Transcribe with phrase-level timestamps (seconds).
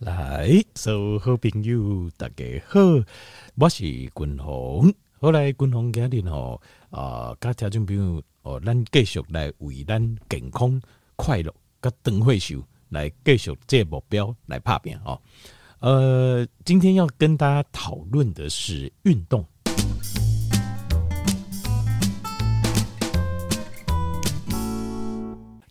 [0.00, 2.78] 来，所有好朋友大家好，
[3.56, 4.94] 我是军鸿。
[5.20, 10.80] 后来军鸿今日吼啊，甲听众朋友哦，咱继续来为咱健康、
[11.16, 15.20] 快乐、甲长寿来继续这个目标来拍拼哦。
[15.80, 19.44] 呃，今天要跟大家讨论的是运动。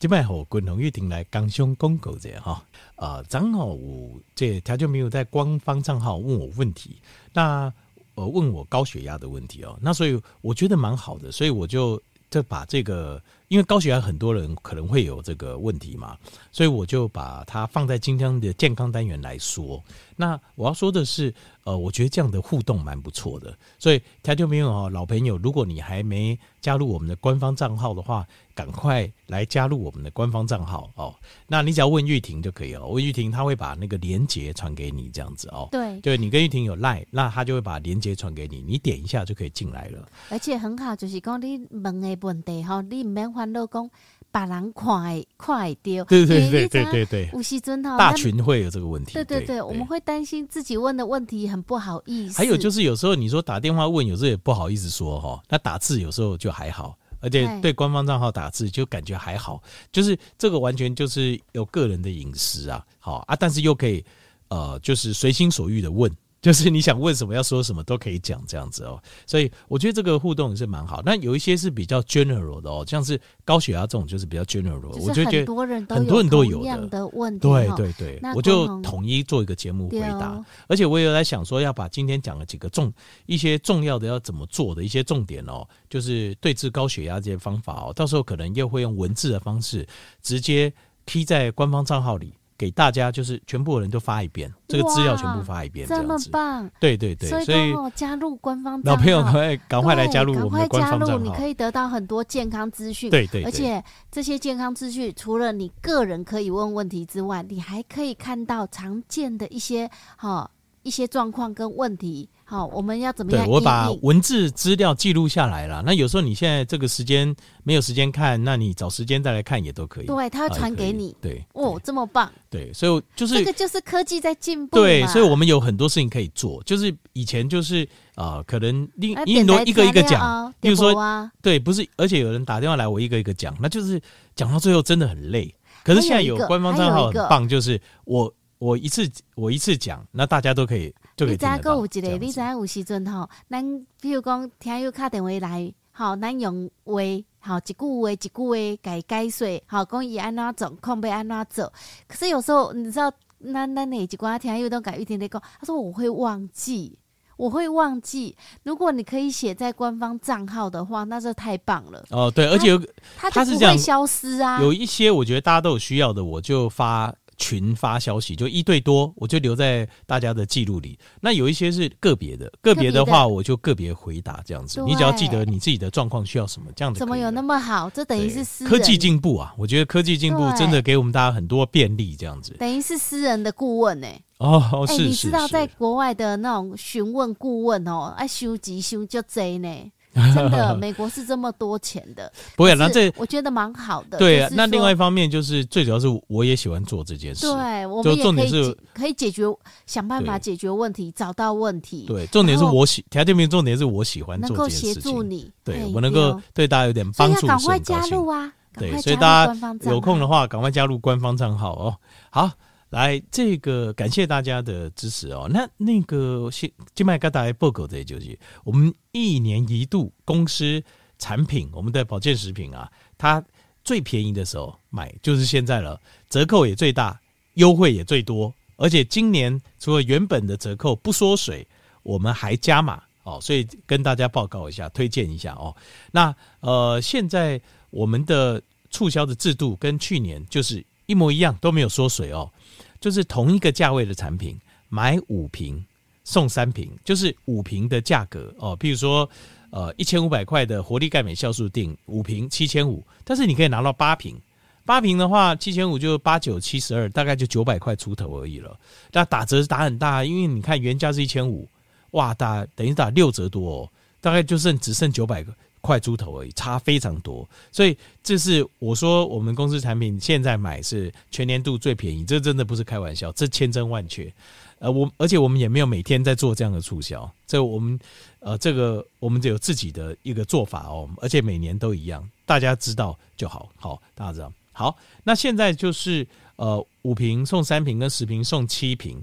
[0.07, 2.63] 今摆和君鸿一定来刚上广告者哈
[2.95, 6.95] 啊，正好我这他就没有在官方账号问我问题，
[7.33, 7.69] 那
[8.15, 12.01] 呃问我高血压的问题哦，那所以我觉得蛮好的，所以我就
[12.31, 16.17] 就把这个，因为高血压很多人可能会有这个问题嘛，
[16.53, 19.83] 所以我就把它放在今天的健康单元来说。
[20.15, 21.35] 那我要说的是，
[21.67, 28.25] 呃，我觉得这样的互动蛮不错的，所以条就没有哦，老朋友，如果你还没加入我们的官方账号的话。
[28.57, 31.13] 赶快来加入我们的官方账号哦！
[31.45, 35.69] 那你只要问玉婷就可以了，问玉婷，他会把那个连接传给你，这样子哦。
[35.71, 40.09] 对，对你跟玉婷有赖，那他就会把连接传给你，你点一下就可以进来了。
[40.31, 43.87] 而且很好，就是讲你问的问题哈，你唔免烦恼讲
[44.31, 46.03] 别人看会看会到。
[46.05, 49.13] 对对对对对对，吴锡尊哈，大群会有这个问题。
[49.13, 52.37] 对对对，我们会担心自己问的问题很不好意思。
[52.37, 56.97] 还有就是有时候你说打电话问，有时候也不好意思说哈，那打字有时候就还好。
[57.19, 59.59] 而且对官方账号打字就感觉还好，
[59.91, 64.05] 就是这个完全就是有个人的隐私啊，好啊，但是又可以
[64.49, 66.11] 呃，就是随心所欲的问。
[66.47, 71.01] 就是你想问什么要说什么都可以讲这样子哦，所以我觉得这个互动也是蛮好。
[71.05, 74.97] 那有一些是比较 general 的哦，像是高血压这种就是比较 general。
[74.97, 77.45] 我就觉得很多人都很多人都有的问题。
[77.45, 80.41] 对对对，我就统一做一个节目回答。
[80.69, 82.93] 而且我也有在想说，要把今天讲的几个重
[83.25, 89.85] 一些重要的要怎么做的一些重点哦，就是对治高血压这些方法哦，到时候可能又会用文字的方式
[90.21, 90.71] 直接
[91.05, 92.33] 贴在官方账号里。
[92.57, 96.25] 给大家就是全部人都发一遍，这个资料全部发一遍，这样子。
[96.25, 96.69] 这么棒！
[96.79, 103.11] 对对对，所以加入官方老朋友赶快赶快来加入我们的官方账号，你可以得到很多健康资讯。
[103.11, 110.49] 对对，而且这些健康资讯除了你个人可以问问题之外，你还可以看到常见的一些哈
[110.87, 112.29] 一些状况跟问题。
[112.49, 113.45] 好，我们要怎么样？
[113.45, 115.83] 对，我把文字资料记录下来了。
[115.85, 120.05] 那有时候你现在这个时间没有时间看，那你找时间再来看也都可以。
[120.05, 121.13] 对，他会传给你。
[121.21, 122.31] 对，哦，这么棒。
[122.49, 124.77] 对，所以就是这个就是科技在进步。
[124.77, 126.63] 对，所以我们有很多事情可以做。
[126.63, 127.83] 就是以前就是
[128.15, 130.95] 啊、呃，可能另很多一个一个讲，比如说
[131.41, 134.01] 对，不是，而且有人打电话来，我一个一个讲，那就是
[134.37, 135.53] 讲到最后真的很累。
[135.83, 140.93] 可是现在有官方账号很棒，就是我我一次我一次讲，那大家都可以。
[141.19, 142.17] 你知影阁有一个？
[142.17, 146.93] 你知影有时阵吼，咱比如讲听友打电话来，吼，咱用话，
[147.39, 151.73] 吼，一句话一句话改解说，吼，讲伊安怎做，控要安怎做。
[152.07, 153.11] 可是有时候你知道，
[153.53, 156.97] 咱咱那一寡听友都改一天天讲，他说我会忘记，
[157.35, 158.35] 我会忘记。
[158.63, 162.03] 如果你可以写在官方账号的话，那就太棒了。
[162.09, 162.81] 哦，对，而且有
[163.17, 164.61] 他就不会消失啊。
[164.61, 167.13] 有一些我觉得大家都有需要的，我就发。
[167.37, 170.97] 群发消息就一对多，我就留在大家的记录里。
[171.21, 174.81] 那有一些是个别的，个别的话我就个别回答这样子。
[174.85, 177.89] 你只要记得你自己的状况需要什么，这样子怎么有那么好？
[177.89, 179.53] 这等于是私人科技进步啊！
[179.57, 184.23] 我觉得科技进步真的给我们大家很多便利，这样子等于是私人的顾问呢、欸。
[184.39, 189.91] 哦，是、欸、你知道在国外的那种询问顾问哦，哎收集收就贼呢。
[190.33, 192.31] 真的， 美国是这么多钱的。
[192.55, 194.17] 不会，那这我觉得蛮好的。
[194.17, 197.47] 对啊，那另外一方面就是最主要是我也喜欢做这件事。
[197.47, 199.43] 对，我们也可以可以解决，
[199.85, 202.05] 想办法解决问题，找到问题。
[202.07, 204.89] 对，重点是我喜，条件面重点是我喜欢做这件事情。
[204.89, 208.51] 能够协助你，对我能够对大家有点帮助，赶快加入啊！
[208.77, 209.55] 对，所以大家
[209.89, 211.95] 有空的话，赶快加入官方账号哦。
[212.29, 212.51] 好。
[212.89, 215.47] 来，这个感谢大家的支持哦。
[215.51, 220.81] 那那个新金麦疙瘩报告的就是我们一年一度公司
[221.19, 223.43] 产品，我们的保健食品啊，它
[223.83, 225.99] 最便宜的时候买就是现在了，
[226.29, 227.19] 折扣也最大，
[227.55, 231.67] 优惠也最多，而且今年除了原本的折扣不缩水，
[232.03, 235.75] 我们还加码哦，所以跟大家报告一下，推荐一下哦。
[236.11, 237.59] 那呃，现在
[237.89, 242.49] 我们的促销的制度跟去年就是一模一样，都没有缩水哦。
[242.99, 244.59] 就是同一个价位的产品，
[244.89, 245.83] 买五瓶
[246.23, 248.77] 送三瓶，就是五瓶的价格哦。
[248.77, 249.29] 譬如说，
[249.69, 254.39] 呃，一千五百块的活力钙镁酵素锭五瓶七千五，但是你可以拿到八瓶，
[254.85, 258.77] 八瓶的话七千五就八九七十二，大概就九百块出头而已了。
[259.11, 261.67] 那打折是打很大，因为你看原价是一千五，
[262.11, 263.89] 哇，打等于打六折多哦，
[264.21, 267.47] 大概就剩只剩九百个块猪头而已，差非常多。
[267.71, 274.31] 所以这是我说我们公司产品现在买是全年度最便宜，这真的不是开玩笑，这千真万确。
[274.79, 277.99] 呃，我而且我们也没有每天在做这样的促销，这我们
[278.39, 284.53] 呃这个我们就有自己的一个做法哦，而且每年都一样，大家知道就好，好，大家知道。
[284.73, 286.27] 好，那现在就是
[286.57, 289.19] 呃五瓶送三瓶跟十瓶送七瓶，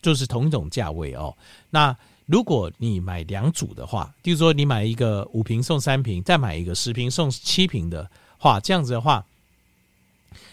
[0.00, 1.36] 就是同一种价位哦。
[1.70, 1.96] 那
[2.32, 9.22] 如果你买两组的话，就是说你买一个五瓶送三瓶，再买一个十瓶送七瓶的话，这样子的话，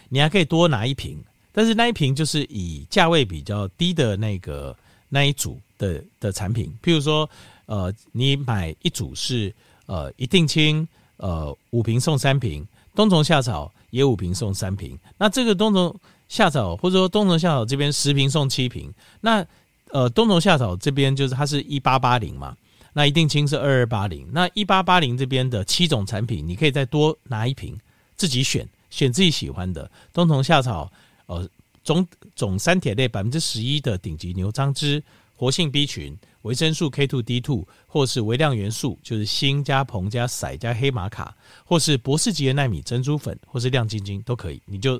[0.10, 1.24] 你还可以多拿一瓶。
[1.54, 4.76] 但是那一瓶就是以价位比较低的那个
[5.08, 7.30] 那一组的的产品，譬如说，
[7.66, 9.54] 呃，你买一组是
[9.86, 10.86] 呃一定亲，
[11.16, 15.00] 呃五瓶送三瓶，冬虫夏草也五瓶送三瓶。
[15.18, 15.98] 那这个冬虫
[16.28, 19.48] 夏草或者说冬虫夏草这边十瓶送七瓶，那
[19.92, 22.56] 呃冬虫夏草这边就是它是一八八零嘛，
[22.94, 27.78] 那一定清是二二八零，那一八八零这边的七种产品，你可以再多拿一瓶，
[28.16, 30.92] 自己选选自己喜欢的冬虫夏草。
[31.28, 31.48] 呃，
[31.84, 35.02] 总总三铁类百分之十一的顶级牛樟芝，
[35.36, 45.00] 活性 B 群，维生素 K two D two，或是微量元素，就是锌加硼加硒加黑玛卡，或是博士级的纳米珍珠粉，或是亮晶晶都可以，你就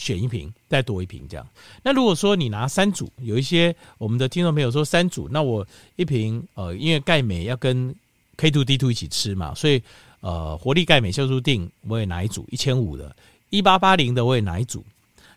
[0.00, 1.46] 选一瓶，再多一瓶这样。
[1.82, 5.66] 那如果说你拿三组，有一些我们的听众朋友说三组，那我
[5.96, 7.94] 一瓶呃，因为钙镁要跟
[8.38, 9.82] K two D two 一起吃嘛，所以
[10.20, 13.14] 呃，活力钙镁酵素錠我也拿一组一千五的，
[13.50, 14.82] 一八八零的我也拿一组。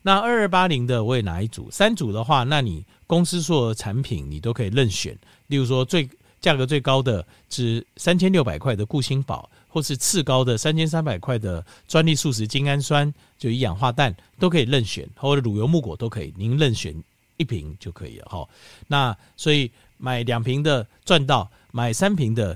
[0.01, 5.17] 那二二八零的我也拿一组，三组的话，那你公司做产品你都可以任选。
[5.47, 16.95] 例如说最价格最高的是三千六百块的固心宝，或是次高的三千三百块的专利素食精氨酸，就一氧化氮都可以任选，或者乳油木果都可以，您任选
[17.37, 18.47] 一瓶就可以了哈。
[18.87, 22.55] 那所以买两瓶的赚到，买三瓶的。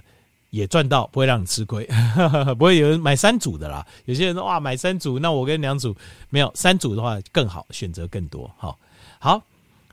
[0.50, 1.86] 也赚到，不会让你吃亏，
[2.58, 3.86] 不会有人买三组的啦。
[4.06, 5.94] 有些人说哇，买三组，那我跟两组
[6.30, 8.50] 没有三组的话更好，选择更多。
[8.58, 8.80] 好，
[9.20, 9.44] 好，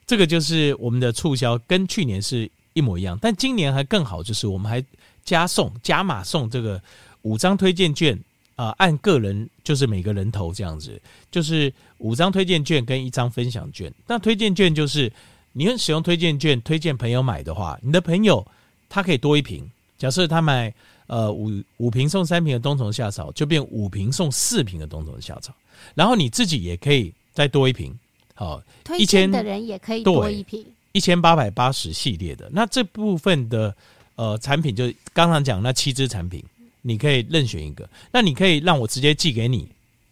[0.07, 4.83] 这个就是我们的促销，跟去年是一模一样，但今年还更好，就是我们还
[5.25, 6.81] 加送加码送这个
[7.25, 8.17] 五张推荐券
[8.57, 10.99] 啊、呃，按个人就是每个人头这样子，
[11.31, 13.93] 就是五张推荐券跟一张分享券。
[14.07, 15.13] 那推荐券就是
[15.53, 18.47] 你用使用推荐券推荐朋友买的话，你的朋友
[18.89, 19.69] 他可以多一瓶。
[19.97, 20.75] 假设他买
[21.07, 25.55] 呃五五瓶送三瓶的冬虫夏草，就变五瓶送四瓶的冬虫夏草，
[25.95, 27.97] 然后你自己也可以再多一瓶，
[28.35, 32.51] 好，推荐的人也可以多一瓶，一千八百八十系列的。
[32.53, 33.75] 那这部分的
[34.17, 36.45] 呃产品，就刚刚讲那七支产品，
[36.87, 39.69] 你可以任选一个，那你可以让我直接寄给你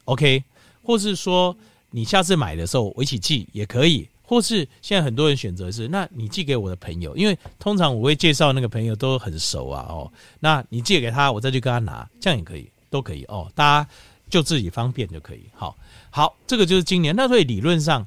[0.07, 0.43] ，OK，
[0.83, 1.57] 或是说
[1.91, 4.09] 你下次买的时候我一起寄也可以。
[4.25, 10.11] 或是现在很多人选择是，那你寄给我的朋友，因为通常我会介绍那个朋友都很熟啊，哦，
[10.41, 13.91] 那你借给他，我再去跟他拿，这样也可以，都可以哦，大家
[14.31, 15.43] 就自己方便就可以。
[15.53, 15.77] 好，
[16.09, 17.15] 好，这个就是今年。
[17.15, 18.07] 那所以理论上，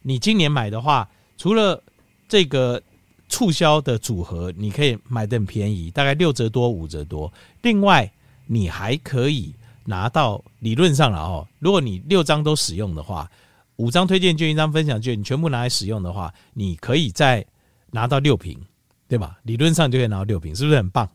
[0.00, 1.82] 你今年买的话，除了
[2.26, 2.82] 这个
[3.28, 7.32] 促销的组合，你可以买的很便宜，大概六折多、五折多。
[7.62, 8.10] 另外，
[8.46, 13.30] 你还可以拿到理论上了哦，如果你六张都使用的话。
[13.78, 17.44] 五张推荐券，一张分享券，你全部拿来使用的话，你可以再
[17.90, 18.58] 拿到六瓶，
[19.06, 19.38] 对吧？
[19.42, 21.06] 理论上就可以拿到六瓶，是不是很棒？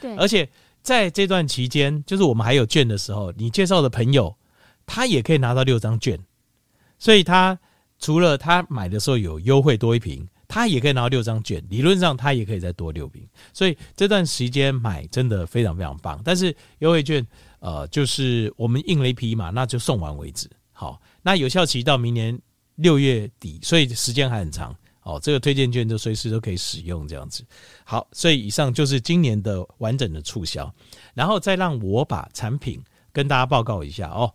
[0.00, 0.14] 对。
[0.14, 0.48] 而且
[0.80, 4.32] 在这段期间，就是我们还有券的时候，你介绍的朋友，
[4.86, 6.16] 他也可以拿到六张券，
[7.00, 7.58] 所以他
[7.98, 10.24] 除了他买的时候有优惠多一瓶，
[10.54, 11.60] 他也可以拿到六张券。
[11.68, 16.20] 理论上他也可以再多六瓶，所以这段时间买真的非常非常棒。
[16.24, 17.26] 但是优惠券，
[17.58, 20.48] 呃，就是我们印了一批嘛，那就送完为止。
[20.72, 21.00] 好。
[21.26, 22.38] 那有效期到明年
[22.76, 25.18] 六月底，所以时间还很长哦。
[25.20, 27.42] 这个推荐券就随时都可以使用，这样子。
[27.82, 30.72] 好，所以以上就是今年的完整的促销，
[31.14, 32.78] 然后再让我把产品
[33.10, 34.30] 跟大家报告一下哦。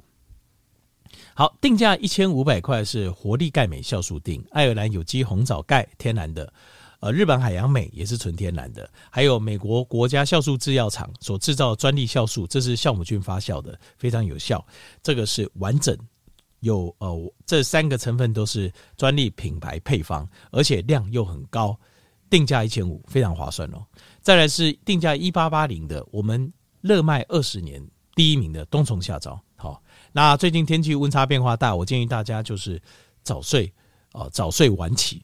[1.40, 6.52] 好，定价一千五百块是活力钙镁酵素锭，爱尔兰有机红枣钙天然的，
[7.00, 14.62] 呃，日本海洋镁也是纯天然的，还有美国国家酵素制药厂所制造专利酵素，这是酵母菌发酵的，非常有效。
[15.02, 15.98] 这个是完整。
[16.60, 21.74] 有呃，这三个成分都是专利品牌配方，而且量又很高，
[22.30, 23.82] 定价一千五，非常划算哦。
[24.20, 27.82] 再来是定价一八八零的，我们热卖二十年
[28.14, 29.42] 第一名的冬虫夏草。
[30.12, 32.82] 那最近天气温差变化大，我建议大家就是
[33.24, 33.72] 早睡
[34.14, 35.24] 哦，早睡晚起。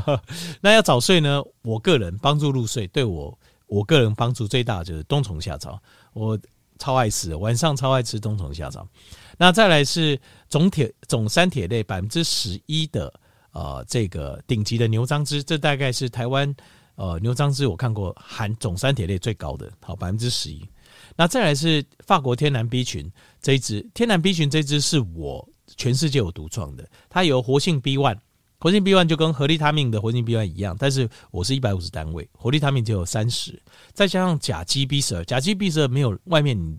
[0.60, 5.80] 那要早睡呢，我个人帮助入睡，对我我个人帮助最大就是冬虫夏草，
[6.12, 6.38] 我
[6.78, 8.86] 超爱吃，晚上超爱吃冬虫夏草。
[9.38, 10.18] 那再来是
[10.48, 13.12] 总铁总三铁类百分之十一的
[13.52, 16.54] 呃这个顶级的牛樟芝，这大概是台湾
[16.96, 20.68] 呃牛樟芝我看过含总三铁类最高的，好百分之十一。
[21.14, 23.10] 那再来是法国天然 B 群
[23.40, 28.18] 这一支，天然 B 群这一支是我全世界我独创的，它有活性 B one，
[28.58, 33.60] 活性 B one 就跟合利他命的活性 B one 一样，但是我是一百五十单位，活利他命只有三十，
[33.92, 36.78] 再加上甲基 B 十二，甲基 B 十二没有外面你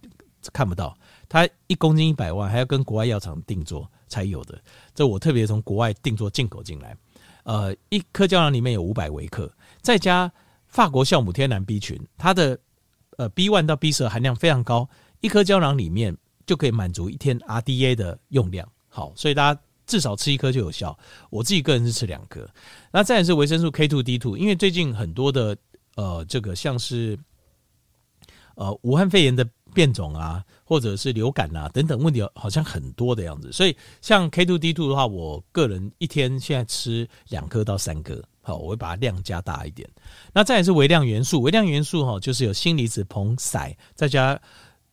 [0.51, 0.97] 看不到，
[1.29, 4.59] 它一公斤一百万，还要跟国外药厂定做才有的，
[4.95, 6.95] 这我特别从国外定做进口进来，
[7.43, 9.51] 呃，一颗胶囊里面有五百微克，
[9.87, 10.29] 再加
[10.65, 12.59] 法国酵母天然 B 群，它的
[13.15, 14.89] 呃 B one 到 B 十含量非常高，
[15.21, 16.13] 一颗胶囊里面
[16.45, 18.69] 就可以满足一天 RDA 的用量。
[18.89, 20.99] 好，所以大家至少吃一颗就有效。
[21.29, 22.45] 我自己个人是吃两颗。
[22.91, 25.55] 那再来是维生素 K two D two，因为最近很多的
[25.95, 27.17] 呃这个像是
[28.55, 33.53] 呃武汉肺炎的变种啊，或者是流感啊等等问题，好像很多的样子。
[33.53, 38.21] 所以像 K two D two 的话，我个人一天现在吃两颗到三颗。
[38.47, 39.85] 好，我会把它量加大一点。
[40.31, 44.39] 那再来是微量元素，微量元素哈，就是有锌离子硼硒，再加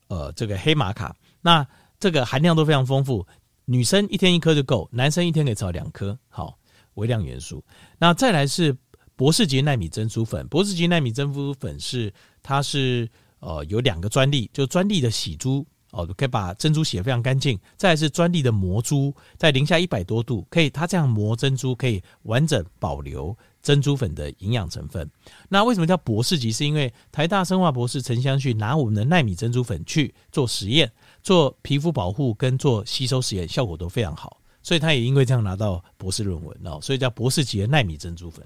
[0.09, 1.65] 呃这个黑玛卡，那
[2.01, 3.25] 这个含量都非常丰富。
[3.65, 6.19] 女生一天一颗就够，男生一天可以吃两颗。
[6.29, 6.59] 好，
[6.95, 7.63] 微量元素。
[7.97, 8.77] 那再来是
[9.15, 13.09] 博士级纳米珍珠粉，博士级纳米珍珠粉是它是
[13.39, 17.59] 呃有两个专利，就专利的洗珠哦，可以把珍珠洗得非常干净。
[17.77, 25.09] 再是专利的磨珠，在零下一百多度，可以它这样磨珍珠可以完整保留珍珠粉的营养成分。
[25.49, 26.51] 那为什么叫博士级？
[26.51, 30.91] 是因为台大生化博士陈香旭拿我们的纳米珍珠粉去做实验。
[31.23, 38.45] 做皮肤保护跟做吸收实验效果都非常好，所以他也因为这样拿到博士论文哦，所以叫博士级的纳米珍珠粉。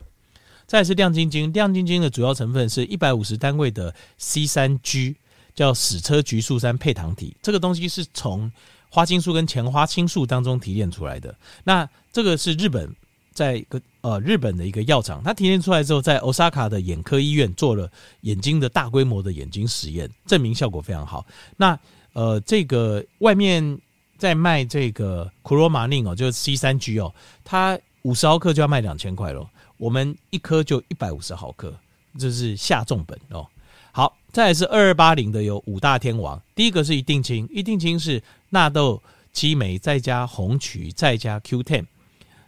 [0.64, 5.16] 再是亮晶晶，亮晶晶的主要成分是一百五十单位的 C 三 G，
[5.58, 8.48] 叫矢车菊素三配糖体，这个东西是从
[8.88, 11.34] 花青素跟前花青素当中提炼出来的。
[11.64, 12.88] 那这个是日本
[13.32, 21.26] 在一个呃日本的一个药厂，它提炼出来之后，在 Osaka 的眼科医院做了眼睛的大规模的眼睛实验，证明效果非常好。
[21.56, 21.76] 那
[22.12, 23.80] 呃，这个外面
[24.16, 27.12] 在卖这个库洛马宁哦，就是 C 三 G 哦，
[27.42, 29.50] 它五十毫克就要卖两千块咯。
[29.76, 31.74] 我们一颗就一百五十毫克，
[32.16, 33.44] 这是下重本哦。
[33.92, 39.02] 好，再来是二二八零的有五大天王，第一个是一定清，一定清是纳豆
[39.32, 41.84] 激酶再加红曲再加 Q10，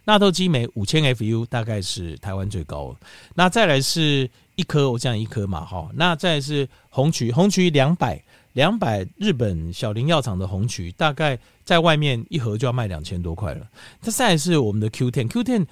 [0.05, 2.95] 纳豆激酶五千 FU 大概是台湾最高。
[3.35, 5.89] 那再来是一颗，我讲一颗嘛哈。
[5.93, 8.21] 那再来是红曲，红曲两百。
[8.53, 13.65] 两百日本小林药厂的红曲，大概在外面一盒就要卖两千多块了。
[14.01, 15.65] 它再来是我们的 Q ten，Q ten，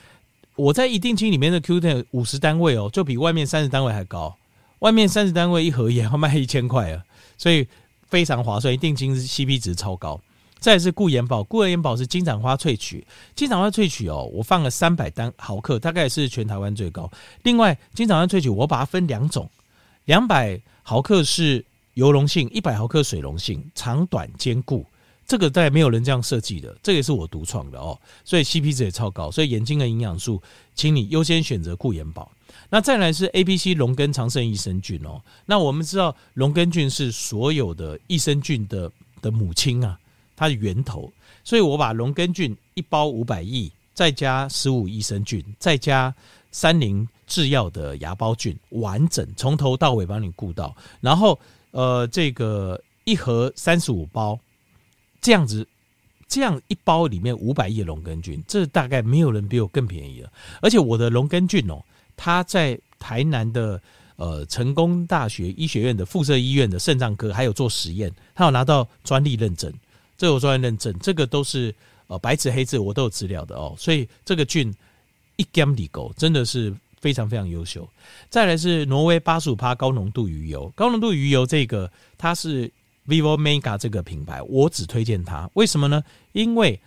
[0.55, 4.33] 我在一定清里面的 Q ten 五十单位哦，就比外面三十单位还高。
[4.79, 7.03] 外面三十单位一盒也要卖一千块啊，
[7.37, 7.67] 所以
[8.07, 8.77] 非常划算。
[8.77, 10.19] 定金是 CP 值超高。
[10.59, 13.05] 再是固颜宝，固颜宝是金盏花萃取，
[13.35, 17.09] 金盏花萃取哦，我放了三百单毫克，大概是全台湾最高。
[17.43, 19.49] 另外，金盏花萃取我把它分两种，
[20.05, 21.65] 两百毫克是。
[21.95, 24.85] 油溶性一百毫克水溶性，长短兼顾，
[25.29, 27.95] 这个在没有人这样设计的，这个也是我独创的哦，
[28.25, 30.41] 所以 CP 值也超高，所以眼睛的营养素，
[30.73, 32.31] 请你优先选择固眼宝。
[32.67, 39.99] 那再来是 A、B、C 龙根长生益生菌哦，那我们知道龙根菌是所有的益生菌的的母亲啊，
[40.35, 46.11] 它的源头，所以我把龙根菌一包五百亿，再加十五益生菌，再加
[46.51, 51.39] 三菱制药的芽孢菌，完整从头到尾帮你顾到，然后。
[51.71, 54.39] 呃，这个一盒三十五包，
[55.21, 55.67] 这样子，
[56.27, 60.31] 这样一包里面五百亿龙根菌，这大概没有人比我更便宜了。
[60.61, 61.83] 而且我的龙根菌哦，
[62.15, 63.81] 它在台南的
[64.15, 69.73] 呃成功大学医学院的附设医院的肾脏科还有做实验，它有拿到专利认证，
[70.17, 71.73] 这有专利认证，这个都是
[72.07, 73.75] 呃白纸黑字我都有资料的哦。
[73.77, 74.73] 所以这个菌
[75.37, 76.73] 一 gam 里狗真的是。
[77.01, 77.87] 非常非常优秀，
[78.29, 82.69] 再来是挪威八十五趴高浓度鱼油，高浓度鱼油这个它是
[83.09, 86.01] Vivo Mega 这个品牌，我只推荐它，为什么呢？
[86.31, 86.79] 因为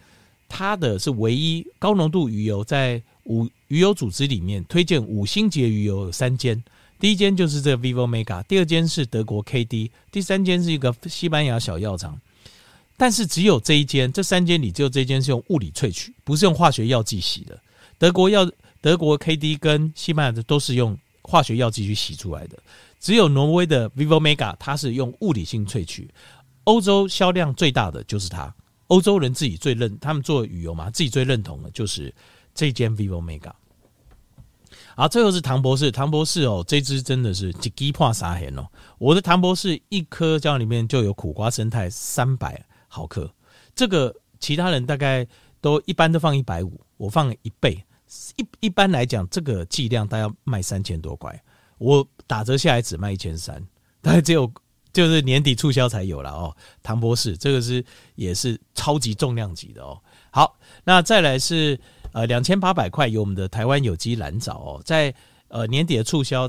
[0.48, 6.62] 它的是唯一高浓度鱼油，在五鱼油组织里面推荐五星级鱼油有三间，
[7.00, 12.18] 第一间就是这个 Vivo Mega，第二间是德国 KD，第三间是一个西班牙小药厂，
[12.96, 17.60] 但是只有这一间，这三间里只有这间是用物理萃取，不是用化学药剂洗的，
[17.98, 18.50] 德国药。
[18.82, 22.58] 德国 KD 跟西班牙的都是用化学药剂去洗出来的，
[23.02, 26.08] 只有挪威的 Vivo Mega 它是用物理性萃取。
[26.64, 28.54] 欧洲销量最大的就是它，
[28.86, 32.14] 欧洲人自己最认，他们做旅游嘛，自己最认同的就是
[32.54, 33.50] 这间 Vivo Mega。
[34.94, 38.64] 好，最后是唐博士，唐博士哦，这支真的是一支破三千哦。
[38.98, 43.28] 我的唐博士一颗胶囊里面就有苦瓜生态三百毫克，
[43.74, 45.26] 这个其他人大概
[45.60, 47.82] 都一般都放一百五，我放了一倍。
[48.36, 51.42] 一一般来讲，这个剂量大概要卖三千多块，
[51.82, 53.60] 我打折下来只卖一千三，
[54.00, 54.50] 大概只有
[54.92, 56.56] 就是年底促销才有了哦。
[56.82, 57.84] 唐博士，这个是
[58.14, 60.00] 也是超级重量级的哦。
[60.30, 61.78] 好，那再来是
[62.12, 65.12] 呃两千八百块有我们的台湾有机蓝藻哦，在
[65.48, 66.48] 呃年底的促销，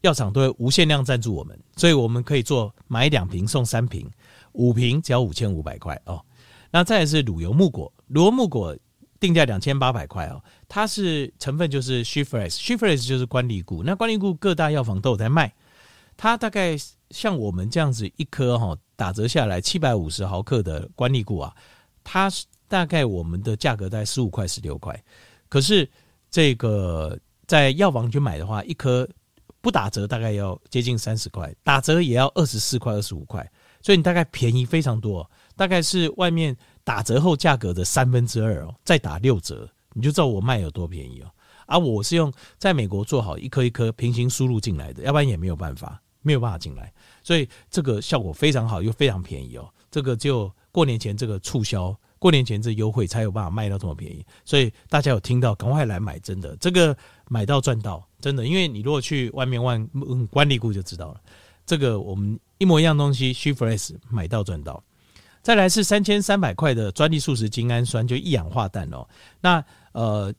[0.00, 4.10] 药厂都会无限量赞助我们，所以我们可以做买两瓶送三瓶，
[4.52, 6.20] 五瓶只要五千五百块哦。
[6.72, 8.76] 那再来是乳油木果，乳油木果
[9.20, 10.42] 定价两千八百块哦，
[10.74, 15.52] 它是成分就是 She-Fresh，She-Fresh 就是关荔菇，那关荔菇各大药房都有在卖，
[16.16, 16.78] 它大概
[17.10, 21.54] 像我们这样子一颗哈打折下来七百五十毫克的关荔菇啊，
[22.02, 22.32] 它
[22.68, 24.98] 大概我们的价格在十五块十六块，
[25.50, 25.86] 可是
[26.30, 29.06] 这个在药房去买的话，一颗
[29.60, 33.46] 不打折大概要接近三十块，打折也要二十四块二十五块，
[33.82, 35.30] 所以你大概便宜非常多。
[35.54, 41.30] 大概是外面打折后价格的三分之二哦，再打六折，你就知道我卖有多便宜哦。
[41.66, 46.92] 而我是用在美国做好一颗一颗平行输入进来的，要不然也没有办法，没有办法进来。
[47.22, 49.68] 所以这个效果非常好，又非常便宜哦。
[49.90, 54.24] 这个就过年前这个促销，过年前这优惠才有办法卖到这么便宜。
[54.44, 56.94] 所以大家有听到，赶快来买，真的，这个
[57.28, 58.44] 买到赚到，真的。
[58.44, 59.88] 因为你如果去外面问
[60.26, 61.20] 关荔菇就知道了，
[61.64, 64.82] 这个我们一模一样东西，She-Fresh 买到赚到。
[65.42, 69.08] 再来是三千三百块的专利素食精氨酸，就一氧化氮哦。
[69.40, 70.32] 那呃，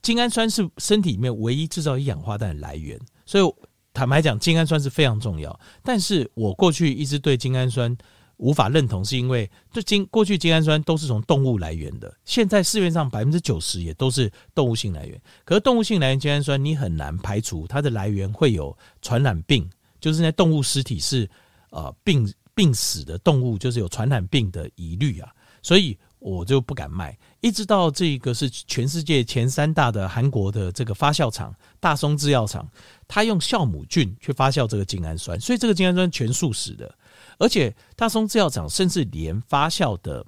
[0.00, 3.54] 精氨酸是身体里面唯一制造一氧化氮的来源，所以
[3.92, 5.58] 坦白讲，精氨酸是非常重要。
[5.82, 7.96] 但是我过去一直对精氨酸
[8.36, 15.20] 无法认同，是因为这精过去精氨酸都是从动物来源的，现在市面上百分之九十也都是动物性来源。
[15.44, 19.68] 可是动物性来源精氨酸，你很难排除它的来源会有传染病，
[20.00, 21.28] 就是那动物尸体是
[21.70, 22.32] 呃病。
[22.54, 25.32] 病死的动物就是有传染病的疑虑啊，
[25.62, 27.18] 所以我就不敢卖。
[27.40, 32.68] 一直到这个是全世界前三大的韩国的这个发酵厂大松制药厂，
[33.08, 36.94] 他用酵母菌去发酵这个精氨酸，所以这个精氨酸全素食的。
[37.38, 40.24] 而且大松制药厂甚至连发酵的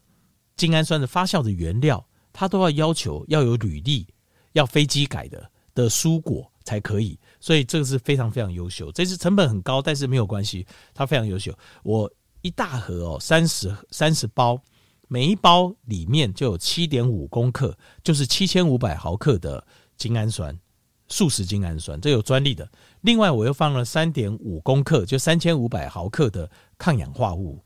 [0.57, 4.07] 精氨酸的发酵的原料，他都要要求要有履历，
[4.53, 7.17] 要非基改的的蔬果才可以。
[7.39, 11.57] 所以这个是非常非常优秀，这是成本很高，但是没有关系，它非常优秀。
[11.85, 12.11] 我
[12.43, 14.61] 一大盒哦，三十三十包，
[15.15, 19.65] 每一包里面就有七点五公克，就是七千五百毫克的
[19.97, 20.59] 精氨酸，
[21.07, 22.69] 素食精氨酸，这有专利的。
[23.03, 27.63] 另外我又放了三点五公克，就三千五百毫克的抗氧化物，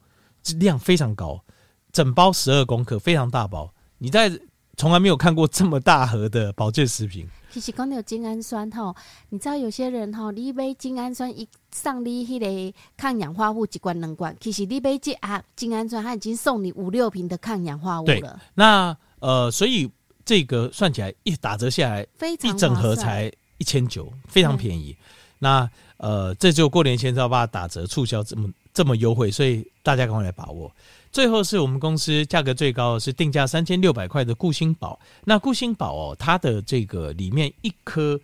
[0.59, 1.43] 量非常高，
[1.91, 3.73] 整包十二公克，非常大包。
[3.97, 4.31] 你在
[4.77, 7.27] 从来没有看过这么大盒的保健食品。
[7.59, 8.95] 其实讲到精氨酸吼，
[9.31, 18.41] 你知道有些人吼，你买精氨酸一送你迄个抗氧化物一罐两罐，其实你买这啊精氨酸，它已经送你五六瓶的抗氧化物了。
[18.55, 19.91] 那呃，所以
[20.25, 24.97] 这个算起来一打折下来，非常一整盒才一千九，非常便宜。
[25.41, 30.73] 那呃，这就过年前才要把它打折促销这么这么优惠，所以大家赶快来把握。
[31.11, 34.99] 最后是我们公司价格最高的是定价三千六百块的固心宝。
[35.25, 38.21] 那固心宝哦，它的这个里面一颗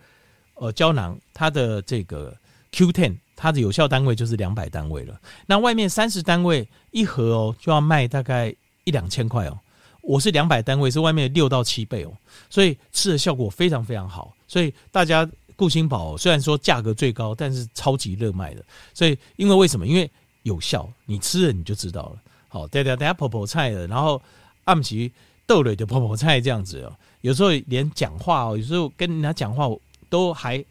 [0.53, 2.35] 呃胶囊，它的这个
[2.71, 5.19] Q10，它的有效单位就是两百单位了。
[5.45, 9.59] 那外面三十单位一盒哦，就要卖大概一两千块哦。
[10.01, 12.13] 我是两百单位，是外面六到七倍哦，
[12.49, 14.31] 所以吃的效果非常非常好。
[14.47, 18.63] 所以大家固心宝虽然说价格最高，但是超级热卖的。
[18.93, 19.87] 所以因为为什么？
[19.87, 20.09] 因为
[20.43, 22.21] 有效，你吃了你就知道了。
[22.55, 24.21] 哦，对对，等下婆婆菜的，然后
[24.63, 25.11] 暗时
[25.45, 26.95] 豆类的婆婆菜这样子哦。
[27.21, 29.67] 有时候连讲话哦，有时候跟人家讲话
[30.09, 30.63] 都还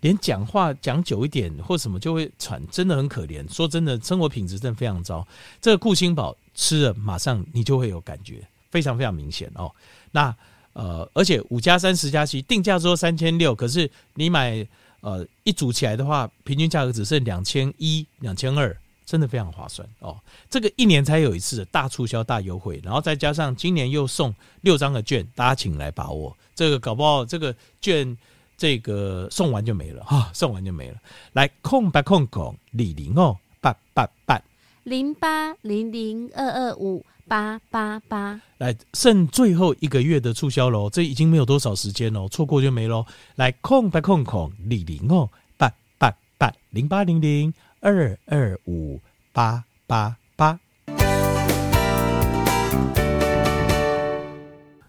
[0.00, 3.46] 连讲话讲久一点或什么就会喘，真的很可怜。
[3.52, 5.26] 说真的，生活品质真的非常糟。
[5.60, 9.70] 这个固心宝吃了，马上你就会有感觉，非常非常明显哦。
[10.10, 10.34] 那
[10.74, 14.66] 呃，而且五加三十加七定价说三千六，可是你买
[15.00, 18.76] 呃一组起来的话，平均价格只剩两千一、两千二。
[19.04, 20.16] 真的非常划算哦！
[20.48, 26.34] 这个一年才有一次的大促销、大优惠，然后再加上今年又送六张的券，大家请来把握。
[26.54, 28.16] 这个搞不好这个券
[28.56, 30.96] 这个送完就没了哈，送完就没了。
[31.32, 34.40] 来空八空空李零哦八八八
[34.84, 43.04] 零八零零二二五八八八，来剩最后一个月的促销喽，这已经没有多少时间喽，错过就没喽。
[43.34, 47.52] 来空八空空李零哦八八八零八零零。
[47.84, 49.00] 二二五
[49.32, 50.56] 八八八，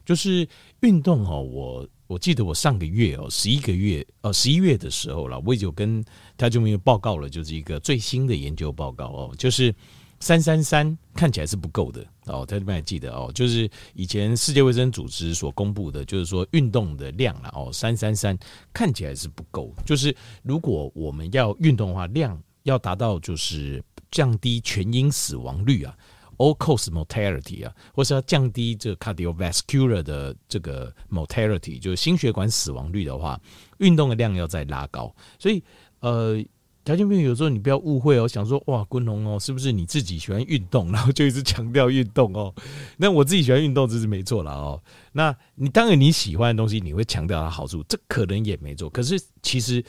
[0.05, 0.47] 就是
[0.81, 1.41] 运动哦。
[1.41, 6.05] 我我记得我上个月哦，十一个月哦，十一月的时候了，我已经跟
[6.37, 9.73] 他就没有报告了，就是一个最新的研究报告哦，就是
[10.19, 12.45] 三三三看起来是不够的哦。
[12.45, 18.37] 他这边还记得哦，就是以前世界卫生组织所公布的，就是说运动的量了哦，三三三
[18.71, 19.73] 看起来是不够。
[19.83, 22.39] 就是如果我们要运动的话，量。
[22.63, 25.95] 要达到就是降低全因死亡率啊
[26.37, 33.39] ，all cause mortality 啊，或是要降低这个 cardiovascular 的这个 mortality，就是心血管死亡率的话，
[33.77, 35.13] 运动的量要再拉高。
[35.37, 35.63] 所以，
[35.99, 36.43] 呃，
[36.83, 42.53] 条件病有时候你不要误会哦，想说哇，昆龙哦，是不是你自己喜欢运动，然后就一直强调运动哦？
[42.97, 44.81] 那我自己喜欢运动这是没错了哦。
[45.13, 48.89] 那你当然你喜欢的东西，你会强调它好处，这可能也没错。
[48.89, 49.83] 可是其实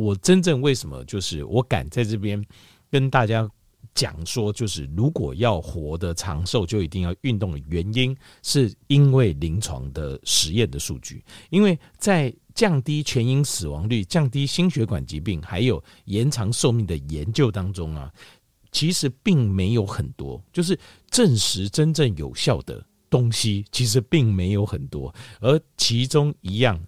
[0.00, 2.42] 我真正为什么就是我敢在这边
[2.90, 3.48] 跟大家。
[3.92, 18.08] 讲说就是，如果要活得长寿，就一定要运动的原因，是因为临床的实验的数据，因为在降低全因死亡率、降低心血管疾病，还有延长寿命的研究当中啊，
[18.70, 20.78] 其实并没有很多，就是
[21.10, 26.80] 证实真正有效的东西，其实并没有很多，而其中一样，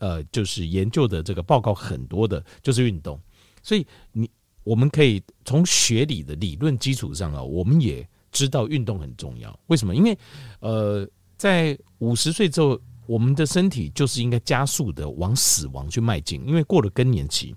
[0.00, 3.16] 呃，就是研究的这个报告很多的，就是运动，
[3.62, 4.28] 所以你。
[4.62, 9.58] 我们可以从学理的理论基础上啊，我们也知道运动很重要。
[9.68, 9.96] 为什么？
[9.96, 10.16] 因为，
[10.60, 11.08] 呃，
[11.38, 16.46] 在五十岁之后，我们的身体就是应该加速的往死亡去迈进。
[16.46, 17.54] 因为过了更年期，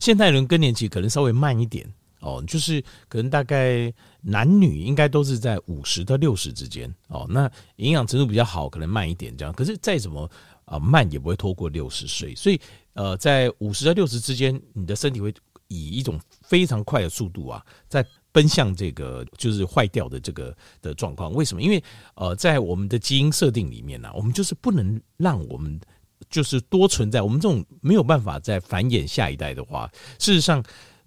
[0.00, 7.24] 现代人更年期可能稍微慢一点哦，就是可能大概男女应该都是在五十到六十之间哦。
[7.30, 9.54] 那营养程度比较好，可能慢一点这样。
[9.54, 10.28] 可是再怎么
[10.72, 12.34] 啊慢，也不会拖过六十岁。
[12.34, 12.60] 所以，
[12.94, 15.32] 呃，在五十到六十之间，你的身体会。
[15.74, 21.32] 以一种非常快的速度啊，在奔向这个就是坏掉的这个的状况。
[21.32, 21.62] 为什么？
[21.62, 21.82] 因为
[22.14, 25.80] 呃，在我们的基因设定里面呢、我们就是不能让我们
[26.28, 27.22] 就是多存在。
[27.22, 30.62] 我们这种没有办法再繁衍下一代的话，事实上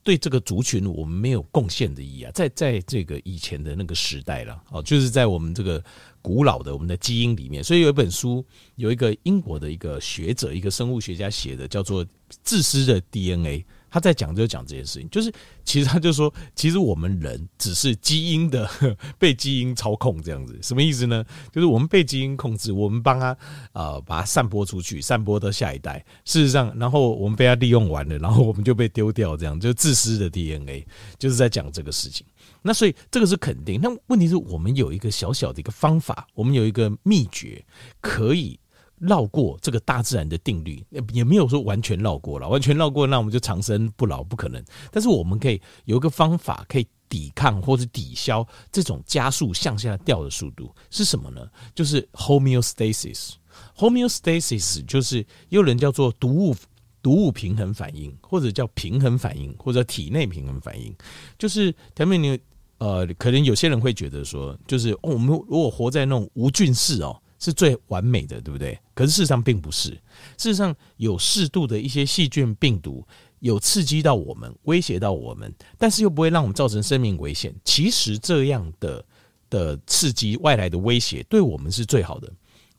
[0.06, 2.32] 对这个族群我们没有贡献的意义啊。
[2.34, 5.84] 在在这个以前的那个时代了，哦，就是在我们这个
[6.22, 7.64] 古老的我们的基因里面。
[7.64, 12.06] 所以有一本书，有一个英国的一个学者，一个生物学家写的，叫做
[12.44, 13.60] 《自私的 DNA》。
[13.96, 15.32] 他在讲就讲这件事情，就是
[15.64, 18.70] 其实他就说，其实我们人只是基因的
[19.18, 21.24] 被基因操控这样子，什么意思呢？
[21.50, 23.38] 就是我们被基因控制，我们帮他
[23.72, 26.06] 呃把它散播出去，散播到下一代。
[26.26, 30.86] 事实上，然后我们被他利用完了，然后我们就被丢掉，这样就自私的 DNA，
[31.18, 32.28] 就是在讲这个事情。
[32.62, 33.80] 那所以这个是肯定。
[33.82, 37.64] 那问题是我们有一个小小的一个方法，我们有一个秘诀
[38.02, 38.60] 可以。
[38.98, 44.64] 绕过这个大自然的定律，也没有说完全绕过了，完全绕过，那我们就长生不老，不可能。
[44.92, 51.46] 但是我们可以有一个方法，可以抵抗或者抵消这种加速向下掉的速度，是什么呢？
[51.74, 53.34] 就是 homeostasis。
[53.76, 56.56] homeostasis 就是有人叫做毒物
[57.02, 60.96] 毒物平衡反应，或者叫平衡反应，或者体内平衡反应。
[61.38, 62.40] 就是前面你
[62.78, 67.22] 呃，可能有些人会觉得说，就是，我们如果活在那种无菌室哦。
[67.46, 68.76] 是最完美的，对不对？
[68.96, 69.92] 可是事实上并不是。
[70.36, 73.06] 事实上，有适度的一些细菌、病毒
[73.40, 77.54] 有刺激到我们，威胁到我们，但是又不会让我们造成生命危险。
[77.64, 79.06] 其实这样的
[79.48, 82.28] 的刺激、外来的威胁，对我们是最好的。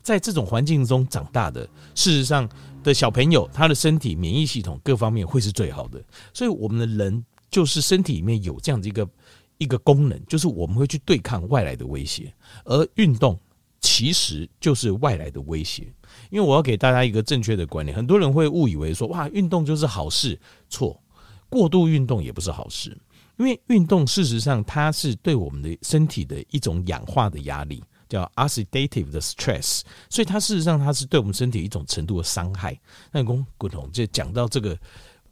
[0.01, 1.63] 在这种环境中长大的，
[1.95, 2.49] 事实上
[2.83, 6.03] 的小朋友，他的身体免疫系统各方面会是最好的。
[6.33, 9.09] 所以，我们的人就是身体里面有这样的一个
[9.59, 12.33] 一个功能，就是我们会去对抗外来的威胁，
[12.65, 13.39] 而运动。
[13.79, 15.83] 其实就是外来的威胁，
[16.29, 20.99] 因为我要给大家一个正确的观念，很多人会误以为说，哇，运动就是好事，错，
[21.49, 22.97] 过度运动也不是好事，
[23.37, 32.77] 因为运动事实上它是对我们的身体的一种氧化的压力，叫 oxidative 的 stress，所以它事实上它是对我们身体一种程度的伤害。
[33.11, 34.77] 那公古董就讲到这个，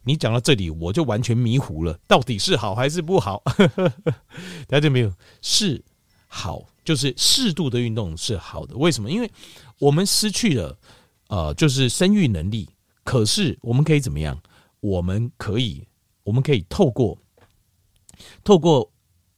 [0.04, 3.42] 你讲到这里我就完全迷糊了，到底是好还是不好？
[4.68, 5.82] 大家就没有是
[6.28, 6.64] 好。
[6.86, 9.10] 就是适度的运动是好的，为什么？
[9.10, 9.28] 因为
[9.80, 10.78] 我们失去了
[11.26, 12.70] 呃，就是生育能力。
[13.02, 14.40] 可是我们可以怎么样？
[14.78, 15.84] 我们可以，
[16.22, 17.18] 我们可以透过
[18.44, 18.88] 透过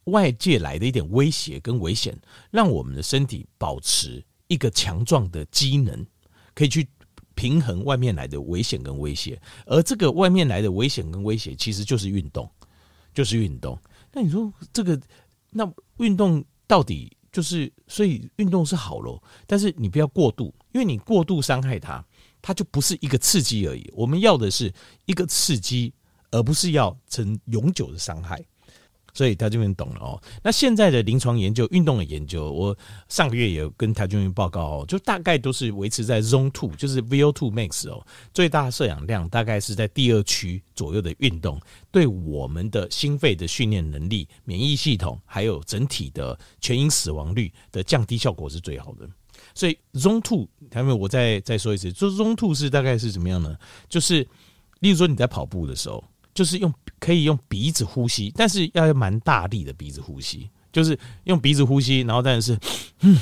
[0.05, 2.15] 外界来的一点威胁跟危险，
[2.51, 6.05] 让我们的身体保持一个强壮的机能，
[6.53, 6.87] 可以去
[7.33, 9.41] 平衡外面来的危险跟威胁。
[9.65, 12.47] 而这个外面来的危险跟威胁，其实就是运动，
[13.11, 13.75] 就是运动。
[14.13, 14.99] 那你说这个，
[15.49, 17.11] 那运动到底？
[17.39, 22.03] 就是，所以运动是好咯，但是你不要过度，因为你过度伤害它，
[22.41, 23.89] 它就不是一个刺激而已。
[23.95, 24.73] 我们要的是
[25.05, 25.93] 一个刺激，
[26.31, 28.43] 而不是要成永久的伤害。
[29.19, 30.23] 所以他这边懂了哦。
[30.41, 32.77] 那现在的临床研究，运动的研究，我
[33.09, 38.01] 上个月也有跟台中医报告哦，就大概都是维持在 Zone Two，就是 VO Two Max 哦，
[38.33, 41.59] 最大摄氧量大概是在第二区左右的运动，
[41.91, 49.05] 对我们的心肺的训练能力、免疫系统，还有整体的全因死亡率的降低效果是最好的。
[49.53, 53.53] 所以 Zone Two，台面我再再说一次，就 Zone Two 是大概是怎么样呢？
[53.89, 54.25] 就是
[54.79, 56.01] 例如说你在跑步的时候。
[56.39, 62.57] 就是用可以用鼻子呼吸，但是要蛮大力的鼻子呼吸，就是用鼻子呼吸，然后但是
[63.01, 63.19] 嗯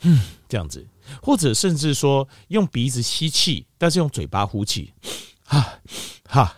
[0.00, 0.84] 嗯这样子，
[1.22, 4.92] 或者甚至说用鼻子吸气，但是用嘴巴呼气，
[5.44, 5.78] 哈
[6.28, 6.56] 哈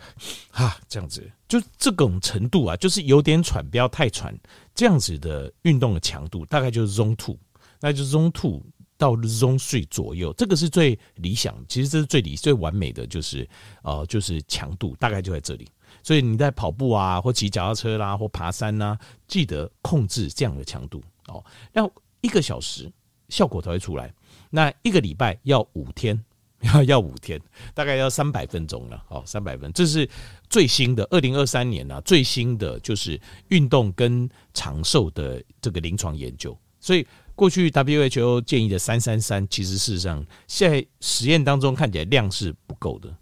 [0.51, 4.35] 哈这样子，就这种程度啊，就是有点喘，不要太喘，
[4.75, 7.37] 这样子的运动的强度大概就是 Zone Two，
[7.81, 8.63] 那就是 Zone Two。
[8.97, 11.55] 到 Zone Three 左右，这个是最理想。
[11.69, 13.49] 其实这是最理最完美的，就是
[13.85, 15.69] 呃，就是强度大概就在这里。
[16.03, 21.45] 所以你在跑步啊，或骑脚踏车啦，或爬山呐、记得控制这样的强度哦。
[21.73, 22.91] 要一个小时
[23.29, 24.13] 效果才会出来。
[24.51, 26.19] 那一个礼拜要五天，
[26.61, 27.41] 要 要五天，
[27.75, 29.05] 大概要三百分钟了。
[29.09, 30.09] 哦，三百分，这是
[30.49, 36.57] 最新的二零二三年啊，最新的就是运动跟长寿的这个临床研究。
[36.81, 37.07] 所以。
[37.39, 43.17] 过去 WHO 建议的三三三，其实事实上现在实验当中看起来量是不够的，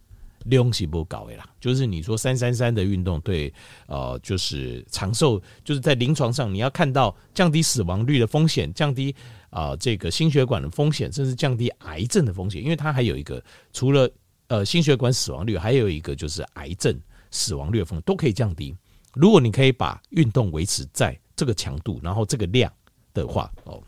[0.46, 1.48] 量是不够的啦。
[1.60, 3.52] 就是你说三三三的运动对
[3.86, 9.14] 呃，就是长寿，就是在临床上你要看到降低死亡率的风险，降低
[9.50, 12.62] 啊、这个心血管的风险，甚至降低癌症的风险。
[12.62, 14.10] 因为它还有一个除了
[14.48, 16.98] 呃心血管死亡率，还有一个就是癌症
[17.30, 18.74] 死亡率的风险都可以降低。
[19.14, 22.70] 如果你可以把运动维持在这个强度，然后这个量
[23.14, 23.82] 的话，哦。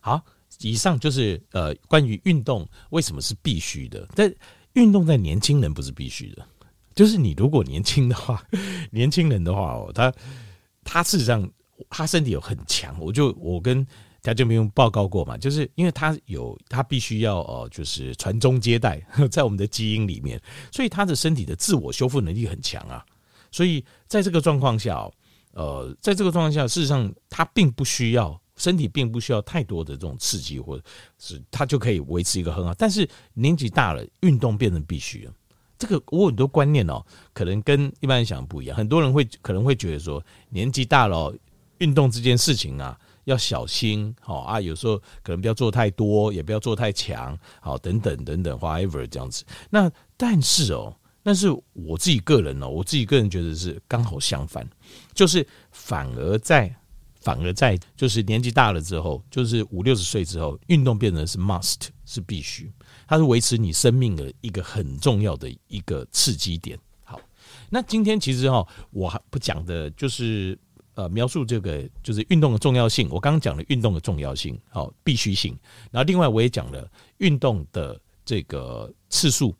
[0.00, 0.22] 好，
[0.60, 4.06] 以上就是呃关于运动为什么是必须的。
[4.14, 4.32] 但
[4.76, 6.46] 运动在年轻人不是必须的，
[6.94, 8.42] 就是你如果年轻的话，
[8.92, 10.12] 年轻人的话哦，他
[10.84, 11.50] 他事实上
[11.90, 13.86] 他身体有很强，我就我跟
[14.22, 23.04] 他就没有报告过嘛，就是因为他有他必须要呃就是传宗接代， 在我们的基因里面，所以他的身体的自我修复能力很强啊。
[23.50, 25.10] 所以在这个状况下，
[25.52, 28.38] 呃，在这个状况下，事实上他并不需要。
[28.56, 30.82] 身体并不需要太多的这种刺激，或者
[31.18, 32.72] 是它就可以维持一个很好。
[32.74, 35.32] 但是年纪大了，运动变成必须了。
[35.78, 38.74] 这个我很多观念哦，可能跟一般人想的不一样。
[38.74, 41.36] 很多人会可能会觉得说，年纪大了，
[41.78, 49.44] 运动这件事情啊要小心，好啊，有时候可能不要做太多，也不要做太强，好等等等等，whatever 这样子。
[49.68, 54.66] 那但是哦，但是我自己个人哦，我自己个人觉得是刚好相反，
[55.12, 56.74] 就是反而在。
[57.26, 62.70] 反而在就是年纪大了之后，就是五六十岁之后，运动变成是 must 是必须，
[63.08, 66.78] 它是维持你生命的一个很重要的一个刺激点。
[67.02, 67.20] 好，
[67.68, 70.56] 那今天其实哈，我还不讲的就是
[70.94, 73.08] 呃描述这个就是运动的重要性。
[73.10, 75.58] 我刚刚讲了运动的重要性，好必须性。
[75.90, 79.52] 然后另外我也讲了运动的这个次数、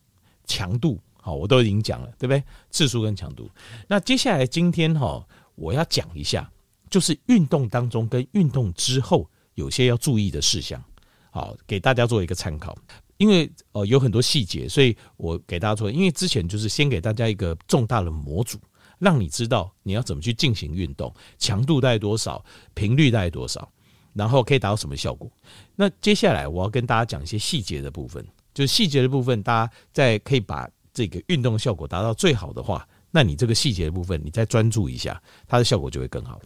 [0.44, 2.40] 强度，好我都已经讲了，对不对？
[2.70, 3.50] 次数跟强度。
[3.88, 5.26] 那接下来今天哈，
[5.56, 6.48] 我要讲一下。
[6.96, 10.82] 就是运动当中跟运动之后有些要注意的事项，
[11.30, 12.74] 好，给大家做一个参考。
[13.18, 15.90] 因为呃有很多细节，所以我给大家做。
[15.90, 18.58] 因为之前就是先给大家一个重大的模组，
[18.98, 23.70] 让你知道你要怎么去进行运动，强度大概多少，频率大概多少，
[24.14, 25.30] 然后可以达到什么效果。
[25.74, 36.40] 那接下来我要跟大家讲一些细节的部分，就是细节的部分，大家在可以把这个运动效果达到最好的话，那你这个细节的部分，你再专注一下，它的效果就会更好。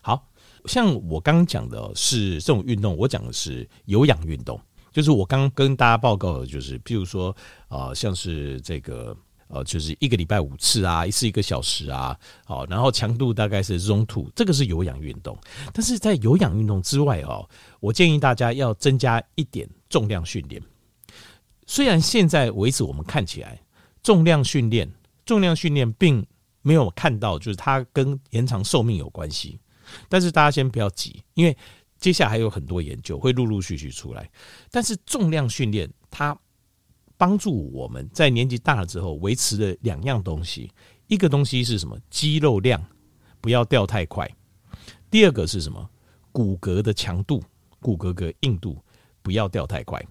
[0.00, 0.26] 好
[0.66, 4.60] 像我刚刚讲的是这种运动，我讲的是有氧运动，
[4.92, 7.30] 就是我刚跟大家报告的，就是譬如说
[7.68, 9.16] 啊、呃，像是这个
[9.48, 15.38] 呃，就是一个礼拜五次啊，一次一个小时啊，好，然后强度大概是 Zone Two，这个是有氧运动。
[15.72, 20.60] 但是在有氧运动之外哦，我建议大家要增加一点重量训练。
[21.64, 23.60] 虽然现在为止我们看起来
[24.02, 24.92] 重量训练，
[25.24, 26.26] 重量训练并
[26.62, 29.60] 没有看到就是它跟延长寿命有关系。
[30.08, 31.56] 但是大家先不要急，因为
[31.98, 34.30] 接下来还有很多研究会陆陆续续出来。
[34.70, 36.36] 但是重量训练它
[37.16, 40.70] 帮助我们在年纪大了之后维持的两样东西，
[41.06, 41.98] 一个东西是什么？
[42.10, 42.84] 肌肉量
[43.40, 44.30] 不要掉太快。
[45.10, 45.88] 第二个是什么？
[46.32, 47.42] 骨骼的强度、
[47.80, 48.78] 骨骼的硬度
[49.22, 50.04] 不要掉太快。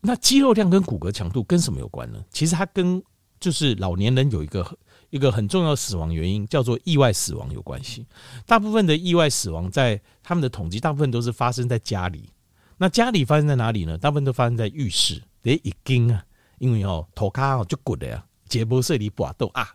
[0.00, 2.24] 那肌肉量跟骨骼强度跟什么有关呢？
[2.30, 3.02] 其实它跟
[3.38, 4.78] 就是老年人有一个。
[5.10, 8.06] 一个很重要的死亡原因叫做意外死亡有关系。
[8.46, 12.30] 大部分的意外死亡在他们的统计，大部分都是发生在家里。
[12.78, 13.98] 那家里发生在哪里呢？
[13.98, 15.22] 大部分都发生在浴室。
[15.42, 16.24] 得，一惊啊，
[16.58, 19.68] 因为哦，头卡哦就滚了呀，结膜碎离拔豆啊，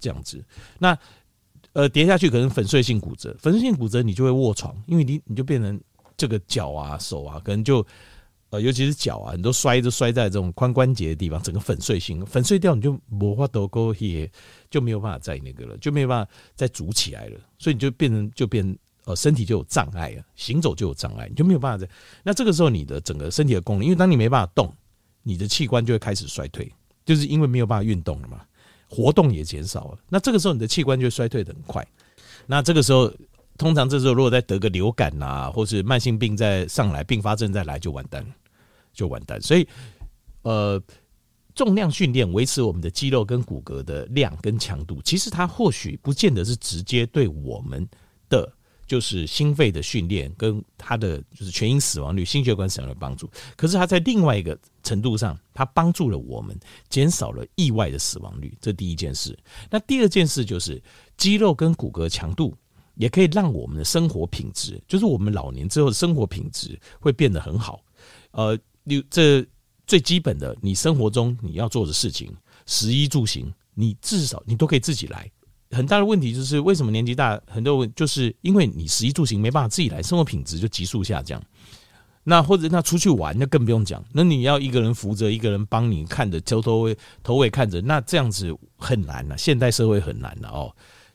[0.00, 0.42] 这样子。
[0.78, 0.96] 那
[1.72, 5.80] 呃跌下去可能粉碎性骨折，粉碎性骨折你就会卧床，因为你你就变成
[6.16, 7.86] 这个脚啊手啊，可能就。
[8.50, 14.30] 呃，尤其是脚啊，很多摔就摔在这种髋关节的地方，整个粉碎性粉碎掉，你就无法度过去，
[14.70, 21.90] 就没有办法再那个了，就没有办法再组起来了，所以你就变成就变呃身体就有障碍了，行走就有障碍，你就没有办法再。
[22.22, 24.74] 那这个时候你的整个身体的功能，因为当你没办法动，
[25.22, 26.72] 你的器官就会开始衰退，
[27.04, 28.40] 就是因为没有办法运动了嘛。
[28.90, 29.98] 活动也减少了。
[30.08, 31.86] 那这个时候你的器官就衰退的很快。
[32.46, 33.12] 那这个时候，
[33.58, 38.30] 通常这时候如果再得个流感啊，或是慢性病再上来，并发症再来就完蛋了，
[38.94, 39.38] 就完蛋。
[39.42, 39.68] 所以，
[40.40, 40.82] 呃。
[41.54, 47.84] 重量训练维持我们的肌肉跟骨骼的量跟强度，其实它或许不见得是直接对我们
[48.28, 48.48] 的
[48.86, 53.28] 就是心肺的训练跟它的就是全因死亡率、心血管死亡的帮助。
[53.56, 56.56] 可是它在另外一个程度上，它帮助了我们
[56.88, 58.56] 减少了意外的死亡率。
[58.60, 59.36] 这第一件事。
[59.68, 60.80] 那第二件事就是
[61.16, 62.54] 肌肉跟骨骼强度
[62.98, 67.80] 也可以让我们的生活品质，就是我们老年之后的生活品质会变得很好。
[68.32, 69.42] 呃，你这。
[69.88, 72.30] 最基本的，你生活中你要做的事情，
[72.66, 75.30] 食衣住行，你至少你都可以自己来。
[75.70, 81.42] 很大的问题就是，为什么年纪大，很多问就是因为你食衣住行没办法自己来，生活品质就急速下降。
[82.22, 84.04] 那或者那出去玩，那更不用讲。
[84.12, 89.38] 那你要一个人扶着，一个人帮你看着，头头尾头尾看着，那这样子很难了。
[89.38, 90.70] 现代社会很难了哦。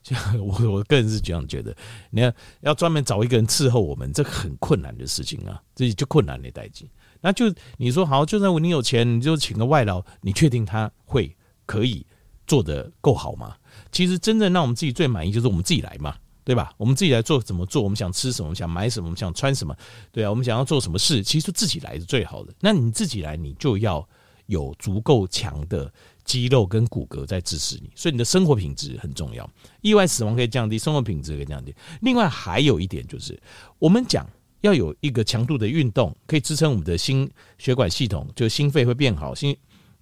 [0.37, 1.75] 我我个人是这样觉得，
[2.09, 6.89] 你要要专门找一个人伺候我们，这很困难的事情啊，这就困难的代际。
[7.21, 7.45] 那就
[7.77, 11.33] 你说好，就算你有钱，你就请个外劳，你确定他会
[11.65, 12.05] 可以
[12.45, 13.55] 做得够好吗？
[13.93, 16.73] 其实真正让我们自己最满意，就是我们自己来嘛，对吧？
[16.75, 17.81] 我们自己来做怎么做？
[17.81, 18.53] 我们想吃什么？
[18.53, 19.07] 想买什么？
[19.07, 19.73] 我们想穿什么？
[20.11, 21.23] 对啊，我们想要做什么事？
[21.23, 22.53] 其实自己来是最好的。
[22.59, 24.05] 那你自己来，你就要
[24.47, 25.89] 有足够强的
[26.23, 29.49] 肌肉跟骨骼在支持你，所以你的生活品质很重要。
[29.81, 31.73] 意外死亡可以降低，生活品质可以降低。
[32.01, 33.39] 另外还有一点就是，
[33.79, 34.27] 我们讲。
[34.61, 39.53] 要有一个强度的运动，可以支撑我们的心血管系统，就心肺会变好，心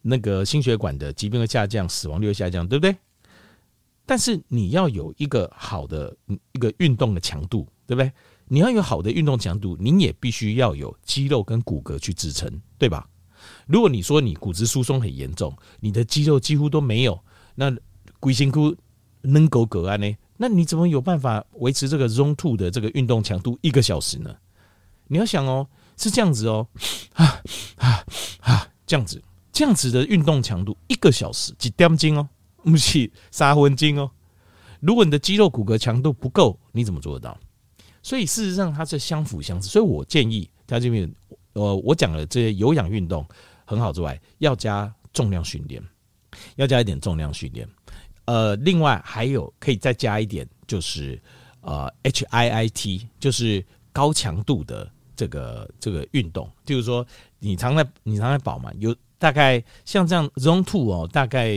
[0.03, 2.95] 那个心血管的疾病会下降，死亡率会下降，对不对？
[4.05, 8.11] 但是你要有一个好的一个运动的强度，对不对？
[8.45, 13.09] 你要有好的运动强度，你也必须要有肌肉跟骨骼去支撑，对吧？
[13.67, 17.19] 如果你说你骨质疏松很严重，你的肌肉几乎都没有，
[17.55, 17.71] 那
[18.19, 18.75] 龟辛苦
[19.21, 20.15] 能够隔安呢？
[20.37, 24.35] 那你怎么有办法维持这个 Zone Two 的这个运动强度一个小时呢？
[25.07, 26.67] 你要想哦，是这样子哦，
[27.13, 27.41] 啊
[27.75, 28.03] 啊
[28.39, 32.27] 啊，这样子，这样子的运动强度一个小时几点钟哦，
[32.63, 34.09] 不是三分钟哦。
[34.79, 37.37] 如果你的肌肉骨骼强度不够，你怎么做得到？
[38.01, 39.69] 所以事实上它是相辅相成。
[39.69, 41.13] 所以我建议在这边，
[41.53, 43.25] 呃，我讲的这些有氧运动
[43.65, 45.81] 很好之外，要加重量训练，
[46.55, 47.67] 要加一点重量训练。
[48.25, 51.21] 呃，另外还有可以再加一点，就是
[51.61, 54.89] 呃 HIIT，就是高强度的。
[55.13, 57.05] 这个这个运动，就是说
[57.37, 61.55] 你常在你常在跑嘛，有大概像这样 Zone Two 哦，大概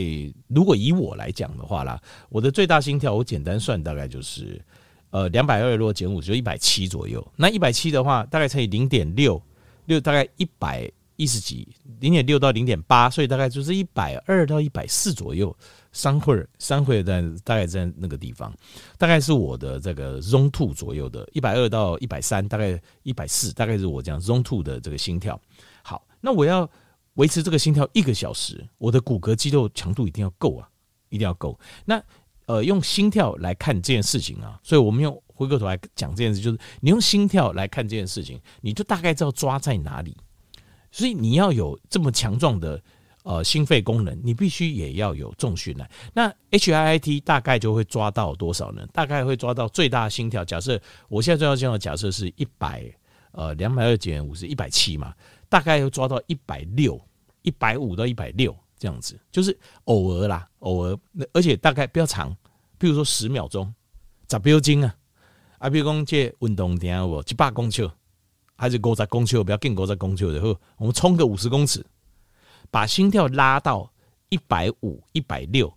[0.49, 4.63] 如果以我来讲的话啦，我的最大心跳我简单算大概就是
[5.09, 7.25] 呃两百二，如果减五就一百七左右。
[7.35, 9.41] 那一百七的话，大概乘以零点六
[9.85, 11.67] 六，大概一百一十几，
[11.99, 15.55] 零点六到零点八，所以大概就是一百二到一百四左右。
[15.91, 18.53] 三会儿三会儿在大概在那个地方，
[18.97, 25.39] 大概是我的这个 Zone Two 左右的，一百二到一百三，大概一百四，大概是我这样 Zone Two 的这个心跳。
[25.81, 26.69] 好，那我要
[27.13, 30.67] 维持这个心跳一个小时，我的骨骼肌肉强度一定要够啊，
[31.07, 31.57] 一定要够。
[31.85, 32.03] 那
[32.47, 40.17] 呃，用心跳来看这件事情啊，所以我们用回过头来讲这件事，就是你用心跳来看这件事情，你就大概知道抓在哪里。
[40.91, 42.81] 所以你要有这么强壮的。
[43.27, 45.89] 呃，心肺功能你必须也要有重训来。
[46.13, 48.85] 那 HIIT 大概就会抓到多少呢？
[48.93, 50.45] 大概会抓到最大心跳。
[50.45, 52.85] 假设我现在最大心跳假设是一百，
[53.31, 55.11] 呃，两百二减五是一百七嘛，
[55.49, 57.01] 大概要抓到一百六、
[57.41, 60.95] 一百五到一百六这样子，就是偶尔啦，偶尔。
[61.11, 62.31] 那而且大概比较长，
[62.77, 63.73] 比如说十秒钟，
[64.29, 64.95] 十秒钟啊，
[65.65, 67.89] 啊，比如讲这运动点我一百公尺，
[68.55, 71.83] 还是五十公尺，不要更五十公尺的，好，我们冲个五十公尺。
[72.69, 73.91] 把心跳拉到
[74.29, 75.73] 一百五、一百六，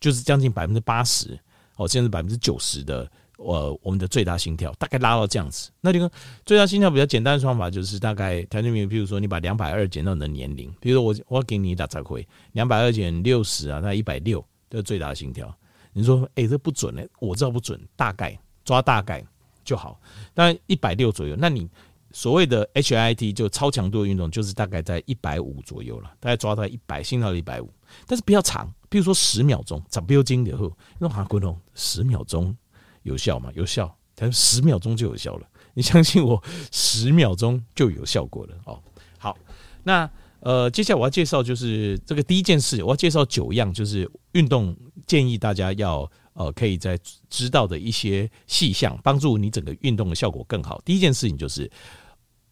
[0.00, 1.38] 就是将近百分之八十
[1.76, 5.70] 哦，甚至百分之九十的呃，我们的最大心跳大概拉到这样子。
[5.80, 6.10] 那这个
[6.44, 15.56] 最大心跳比较简单的方法就是大概，谭俊明，比如说你把两百二减到你的年龄，比如说我我给你打杂回两百二减六十啊，那一百六的最大心跳。
[15.92, 19.24] 你说哎、欸，这不准呢、我知道不准，大概抓大概
[19.64, 20.00] 就好。
[20.32, 21.68] 当然一百六左右，那你。
[22.16, 27.68] 所谓的 HIT 就超强度的运动，就是大概在一百五左右了，大概抓到一百，心跳一百五，
[28.06, 32.56] 但是不要长，比如说十秒钟，十秒钟以后，那韩国人十秒钟
[33.02, 33.50] 有效吗？
[33.54, 36.40] 有效，他说十秒钟就有效了，你相信我，
[36.70, 38.80] 十秒钟就有效果了哦。
[39.18, 39.36] 好，
[39.82, 40.08] 那
[40.38, 46.08] 呃，接下来我要介绍就是这个第一件事，我要介绍九样就是运动建议大家要。
[46.34, 50.80] 呃，可以在知道的一些细项，帮助你整个运动的效果更好。
[50.84, 51.70] 第一件事情就是，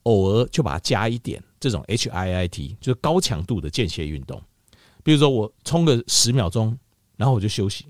[0.05, 4.41] 偶尔就把它加一点这种 HIIT，就是高强度的间歇运动。
[5.05, 6.79] 比如说我冲个十秒钟，
[7.17, 7.87] 然后我就休息，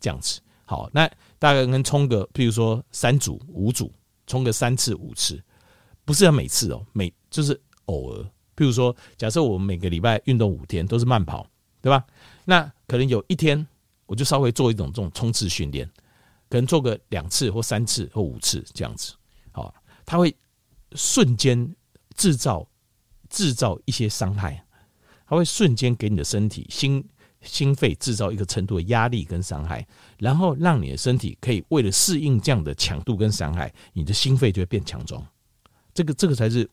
[0.00, 0.40] 这样子。
[0.64, 3.92] 好，那大概跟冲个，譬如说三组、五组，
[4.26, 5.40] 冲个三次、五次，
[6.04, 8.22] 不是要每次哦，每就是偶尔。
[8.56, 11.46] 譬如说，假设我们每个礼拜运动五天都是慢跑，
[11.80, 12.04] 对吧？
[12.44, 13.64] 那可能有一天
[14.06, 15.86] 我就稍微做一种这种冲刺训练，
[16.48, 19.14] 可能做个两次或三次或五次这样子。
[19.52, 20.34] 好，它会
[20.92, 21.74] 瞬间
[22.16, 22.66] 制造
[23.28, 24.64] 制造一些伤害，
[25.26, 27.04] 它会瞬间给你的身体心。
[27.42, 29.86] 心肺制造一个程度的压力跟伤害，
[30.18, 35.24] 然后让你的身体可以为了适应这样的强度跟伤害，你的心肺就会变强壮。
[35.94, 36.68] 这个这个才是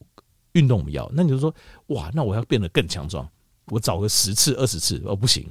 [0.53, 1.07] 运动我们要。
[1.13, 1.53] 那你就说，
[1.87, 3.29] 哇，那我要变得更强壮，
[3.65, 5.47] 我找个十次二十次哦，不行，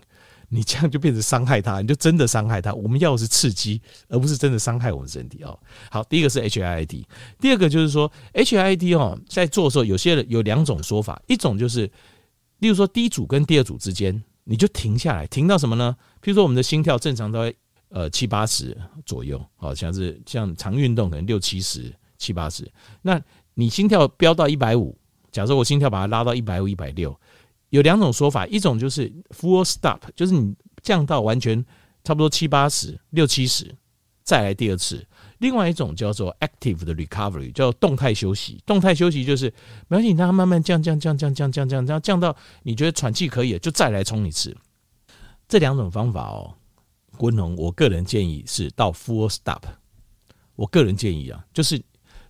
[0.53, 2.73] 你这样就变成伤害他，你就真的伤害他。
[2.75, 5.59] 我们要的是刺激，而不是真的伤害我们身体哦。
[5.91, 7.05] 好，第一个是 HIIT，
[7.41, 11.91] 第二个就是说 HIIT 哦，在做的时候，有些人有两种说法，一种就是，
[12.59, 14.23] 例如说第一组跟第二组之间。
[14.45, 15.97] 你就停下来，停到什么呢？
[16.21, 17.55] 譬如说，我们的心跳正常都在
[17.91, 18.77] 呃七八十
[19.07, 22.69] 左右，好像是像常运动可能六七十、七八十。
[23.03, 23.23] 那
[23.55, 24.99] 你心跳飙到一百五，
[25.31, 27.17] 假设我心跳把它拉到一百五、一百六，
[27.73, 31.65] 有两种说法，一种就是 full stop，就是你降到完全
[32.05, 33.75] 差不多七八十、六七十，
[34.23, 35.03] 再来第二次。
[35.39, 38.63] 另外一种叫做 active 的 recovery，叫动态休息。
[38.67, 39.47] 动态休息就是
[39.89, 44.55] 没关系，你让它慢慢降降降降降降降，然后降到你觉得喘气可以了，就再来冲一次。
[45.49, 46.53] 这两种方法哦，
[47.17, 49.65] 国文红，我个人建议是到 full stop。
[50.57, 51.83] 我个人建议啊，就是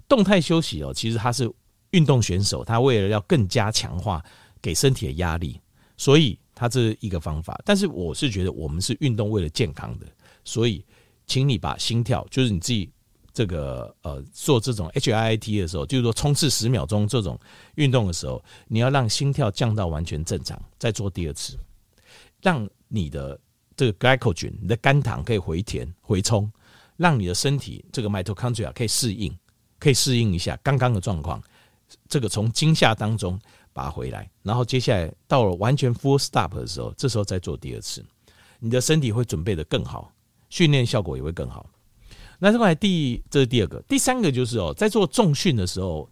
[0.07, 1.53] 动态休息哦，其实它是
[1.91, 4.25] 运动选手，他为了要更加强化
[4.63, 5.61] 给身体的压力，
[5.99, 7.61] 所以它这是一个方法。
[7.65, 10.07] 但是我是觉得我们是运动为了健康的，
[10.45, 10.83] 所以
[11.27, 12.89] 请你把心跳，就是你自己。
[13.35, 17.41] 这个呃，做这种 HIIT 的时候，就是说冲刺十秒钟这种
[17.77, 21.57] 运动的时候，你要让心跳降到完全正常，再做第二次，
[22.43, 23.41] 让你的
[23.75, 26.53] 这个 glycogen，你的肝糖可以回填回充，
[26.99, 29.35] 让你的身体这个 mitochondria 可以适应，
[29.79, 31.43] 可以适应一下刚刚的状况。
[32.11, 33.41] 这个从惊吓当中
[33.73, 38.05] 拔回来，然后接下来到了完全 full stop 的时候，这时候再做第二次，
[38.59, 40.13] 你的身体会准备得更好，
[40.49, 41.67] 训练效果也会更好。
[42.39, 46.11] 那另外第这是第二个，第三个就是哦，在做重训的时候，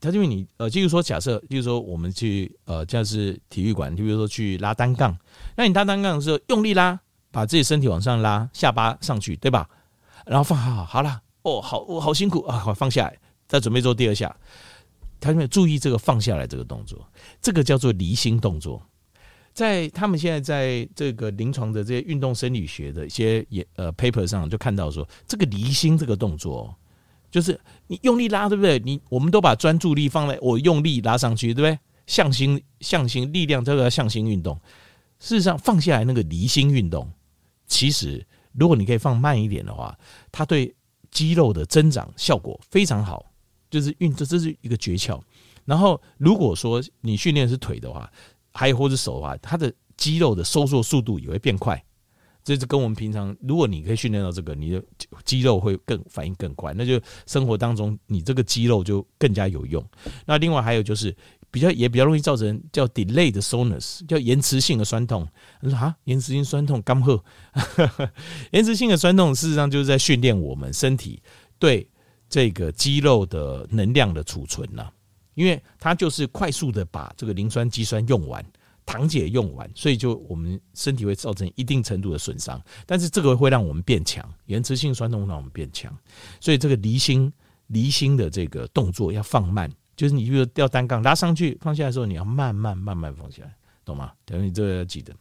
[0.00, 5.16] 他就问你呃，就是说假设，就是说我们去呃，像是体育馆，就比如说去拉单杠，
[5.56, 6.98] 那你拉单杠的时候用力拉，
[7.30, 9.68] 把自己身体往上拉，下巴上去，对吧？
[10.24, 14.34] 然后放好，好了，哦，好，我好辛苦啊，好放下来，再准备做第二下，
[15.20, 17.06] 他有没有注意这个放下来这个动作？
[17.40, 18.82] 这个叫做离心动作。
[19.52, 26.72] 在他们现在在这个临床的这些运动生理学的一些也呃 paper 上就看到说，这个离心这个动作，
[27.30, 27.58] 就是
[27.88, 28.78] 你用力拉，对不对？
[28.78, 31.78] 你我们都把专注力放在我用力拉上去，对不对？
[32.06, 34.56] 向心向心力量，这个向心运动。
[35.18, 37.10] 事实上，放下来那个离心运动，
[37.66, 39.98] 其实如果你可以放慢一点的话，
[40.30, 40.72] 它对
[41.10, 43.26] 肌肉的增长效果非常好，
[43.70, 45.20] 就是运这这是一个诀窍。
[45.64, 48.10] 然后如果说你训练是腿的话，
[48.52, 51.84] 还有或者手啊，它的肌肉的收缩速度也会变快，
[52.42, 54.82] 这是跟我们平常，如果你可以训练到这个，你的
[55.24, 59.84] 肌肉会更反应更快，那就生活当中你这个肌肉就更加有用。
[60.24, 61.14] 那另外还有就是
[61.50, 65.28] 比较也比较容易造成叫 delay 的 soreness，叫延迟性的酸痛。
[65.60, 67.22] 你说啊，延迟性酸痛刚好，
[68.52, 71.20] 延迟性的酸痛事实上就是在训练我们身体
[71.58, 71.86] 对
[72.28, 74.90] 这个肌肉的能量的储存呐。
[75.34, 78.44] 因为它就是快速的把这个磷酸肌酸用完，
[78.84, 82.60] 糖解用完，所以就我们身体会造成一定程度的损伤。
[82.84, 85.96] 但是这个会让我们变强，延迟性酸痛让我们变强。
[86.40, 87.32] 所以这个离心
[87.68, 93.54] 离心的这个动作要放慢，就是你比如吊单杠拉上去放下来的时候，你要慢慢慢慢放下来，
[93.84, 94.12] 懂吗？
[94.24, 95.14] 等于你这个要记得，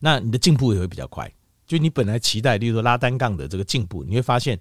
[0.00, 1.30] 那你的进步也会比较快。
[1.66, 4.58] 就你本来期待，例如说拉单杠的这个进步，你会发现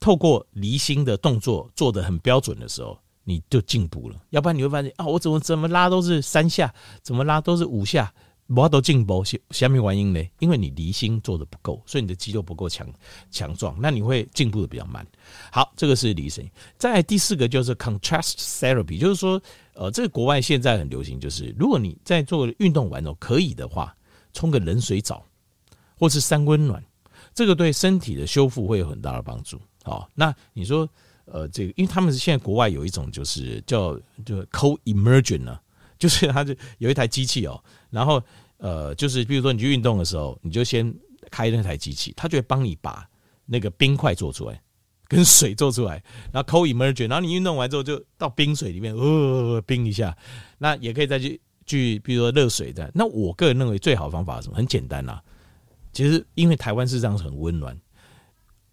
[0.00, 2.98] 透过离心的动作做得很标准的时候。
[3.28, 6.72] 你就进步了，要不然你会发现啊，我怎么怎么拉都是三下，
[7.02, 8.14] 怎么拉都是五下，
[8.46, 10.22] 我都进步，下面原因呢？
[10.38, 12.86] 因为你离心做的不够，所以你的肌肉不够强
[13.28, 15.04] 强壮，那你会进步的比较慢。
[15.50, 16.48] 好，这个是离心。
[16.78, 19.42] 再来第四个就是 contrast therapy，就是说，
[19.74, 23.92] 呃，这个国外现在很流行，就是如果你在做运动完哦，可以的话，
[24.32, 25.26] 冲个冷水澡，
[25.98, 26.80] 或是三温暖，
[27.34, 29.60] 这个对身体的修复会有很大的帮助。
[29.86, 30.88] 好，那你说。
[31.28, 35.58] 呃，这个，因为他们是现在国外有一种就是叫就 cold immersion 呢，
[35.98, 37.60] 就是它就有一台机器哦，
[37.90, 38.22] 然后
[38.58, 40.94] 呃，就是比如说你去运动的时候，你就先
[41.28, 43.04] 开那台机器，它就会帮你把
[43.44, 44.62] 那个冰块做出来，
[45.08, 46.00] 跟水做出来，
[46.32, 50.16] 然后 cold immersion，然后你运动完之后就到冰水里面，呃，冰一下，
[50.58, 52.88] 那也可以再去去，比如说热水的。
[52.94, 54.54] 那我个人认为最好的方法是什么？
[54.54, 55.20] 很简单呐，
[55.92, 57.76] 其实因为台湾事实上很温暖，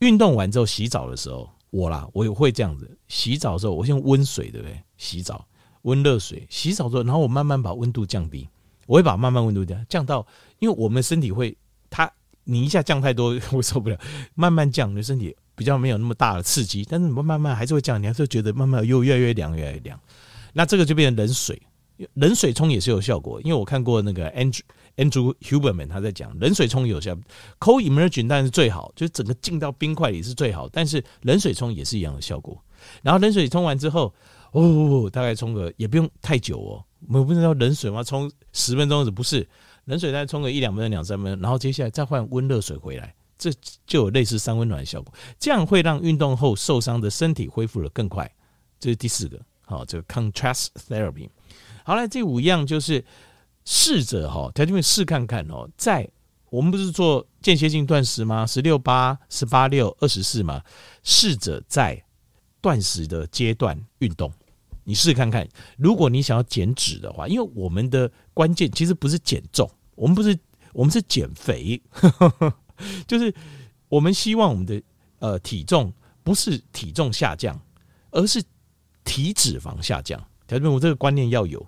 [0.03, 2.97] 运动完之后洗澡的时候，我啦，我也会这样子。
[3.07, 4.77] 洗澡的时候，我先温水，对不对？
[4.97, 5.47] 洗澡
[5.83, 8.49] 温热水，洗澡之后，然后我慢慢把温度降低，
[8.85, 10.27] 我会把慢慢温度降降到，
[10.59, 11.57] 因为我们身体会，
[11.89, 12.11] 它
[12.43, 13.97] 你一下降太多 我受不了，
[14.35, 19.99] 慢慢降，你的身体比较没有那么大的刺激，但是你慢慢还是会降，你还是会觉得慢慢又越来越凉，越来越凉。
[20.53, 21.61] 那这个就变成冷水。
[22.15, 24.61] 冷水冲也是有效果，因为我看过那个 Andrew
[24.97, 27.15] Andrew Huberman 他在讲冷水冲有效
[27.59, 32.61] ，Cold Immersion 当然是最好，就是整个浸到冰块里是最好，但是冷水冲也是一样的效果。
[33.01, 34.13] 然后冷水冲完之后，
[34.51, 38.03] 哦，大概冲个也不用太久哦，我们不知道冷水吗？
[38.03, 39.47] 冲十分钟不是？
[39.85, 43.51] 冷水大概冲个一两分钟、两三分钟，然后接下来再换温热水回来，这
[43.85, 48.29] 就有类似三温暖的效果，这样会让运动后受伤的身体恢复得更快。
[48.79, 51.29] 这是第四个，好，这个 Contrast Therapy。
[51.83, 53.03] 好了，这五样就是
[53.65, 55.69] 试着哈，条件面试看看哦。
[55.77, 56.09] 在
[56.49, 58.45] 我们不是做间歇性断食吗？
[58.45, 60.61] 十六八、十八六、二十四嘛。
[61.03, 62.01] 试着在
[62.61, 64.31] 断食的阶段运动，
[64.85, 65.45] 你试试看看。
[65.77, 70.37] 如果你想要减脂的话，因为我们的关键其实不是减重，我们不是，
[70.71, 71.81] 我们是减肥，
[73.05, 73.33] 就是
[73.89, 74.81] 我们希望我们的
[75.19, 75.91] 呃体重
[76.23, 77.59] 不是体重下降，
[78.11, 78.41] 而是
[79.03, 80.17] 体脂肪下降。
[80.47, 81.65] 条件面，我这个观念要有。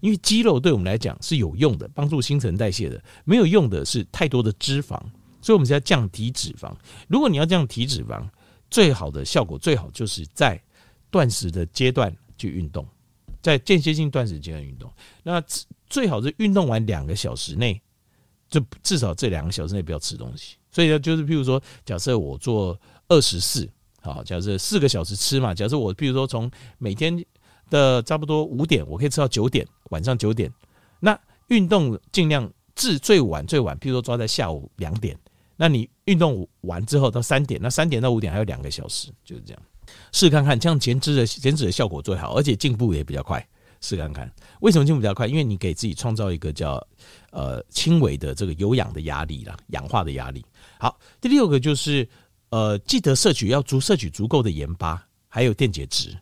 [0.00, 5.00] 因为肌肉对我们来讲是有用的，帮助新陈代谢的；没有用的是太多的脂肪，
[5.40, 6.72] 所以我们是要降体脂肪。
[7.08, 8.26] 如果你要降体脂肪，
[8.70, 10.60] 最好的效果最好就是在
[11.10, 12.86] 断食的阶段去运动，
[13.40, 14.92] 在间歇性断食阶段运动。
[15.22, 15.42] 那
[15.88, 17.80] 最好是运动完两个小时内，
[18.50, 20.56] 就至少这两个小时内不要吃东西。
[20.70, 22.78] 所以呢，就是譬如说，假设我做
[23.08, 23.66] 二十四，
[24.02, 25.54] 好，假设四个小时吃嘛。
[25.54, 27.24] 假设我譬如说从每天
[27.70, 29.66] 的差不多五点，我可以吃到九点。
[29.90, 30.52] 晚上九点，
[31.00, 35.18] 那运动尽量至最晚最晚，譬如说抓在下午两点。
[35.56, 39.62] 那你运动完之后到三点，那三点到五点还有两个小时，就是这样。
[40.12, 43.42] 试看看，这样减脂的减脂的效果最好，而且进步也比较快。
[43.80, 45.26] 试看看，为什么进步比较快？
[45.26, 46.86] 因为你给自己创造一个叫
[47.30, 50.44] 呃轻微的这个有氧的压力啦，氧化的压力。
[50.78, 52.06] 好，第六个就是
[52.50, 56.14] 呃记得摄取要足摄取足够的盐巴，还有电解质，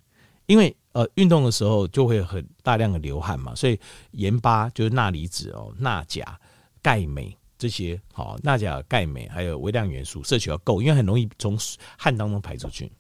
[0.47, 0.75] 因为。
[0.97, 3.79] 呃，运动的时候就会很大量的流汗嘛，所以
[4.13, 6.41] 盐巴就是钠离子哦，钠、钾、
[6.81, 11.55] 钙、镁这些好，钠、钾、钙、镁还有微量元素摄取要够，因为很容易从
[11.99, 12.91] 汗当中排出去。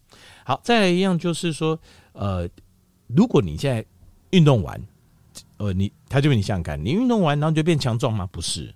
[0.44, 1.80] 好，再来一样就是说，
[2.12, 2.46] 呃，
[3.06, 3.82] 如果你现在
[4.28, 4.78] 运动完，
[5.56, 8.28] 呃，你他就问你想想看，你运动完然后就变强壮吗？
[8.30, 8.74] 不是，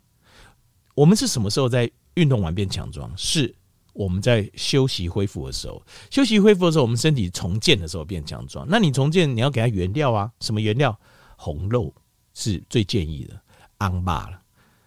[0.95, 3.13] 我们是什么时候在运动完变强壮？
[3.19, 3.55] 是。
[4.01, 8.67] 我们在休息恢复的时候，休息恢复的时候，我们身体重建的时候变强壮。
[8.67, 10.99] 那你重建，你要给它原料啊，什么原料？
[11.37, 11.95] 红肉
[12.33, 13.39] 是最建议的，
[13.79, 14.41] 昂巴了，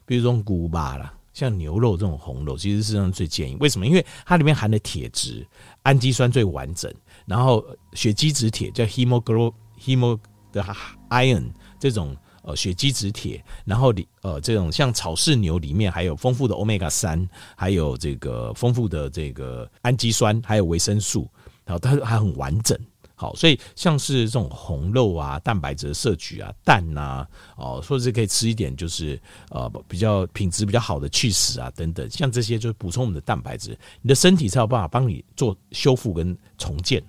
[0.08, 3.56] 比如说古巴啦，像牛肉这种红肉，其实是上最建议。
[3.60, 3.86] 为什么？
[3.86, 5.46] 因为它里面含的铁质、
[5.84, 6.92] 氨基酸最完整，
[7.28, 10.20] 然后血基质铁叫 hemoglobin hemo
[10.52, 10.64] 的
[11.12, 12.18] iron 这种。
[12.46, 17.26] 呃，血基质铁，然后里呃，这种像草饲牛里面还有丰富的欧米伽三，
[17.56, 21.26] 还有这个丰富的这个氨基酸，还有维生素，
[21.64, 22.78] 然后它还很完整。
[23.16, 27.26] 好，所以像是这种红肉啊，蛋白质的摄取啊，蛋呐、
[27.56, 29.18] 哦，或者是可以吃一点，就是
[29.50, 37.02] 呃比较品质比较好的起司啊等等，像这些就是补充我们的蛋白质，你的身体才有办法帮你做修复跟重建。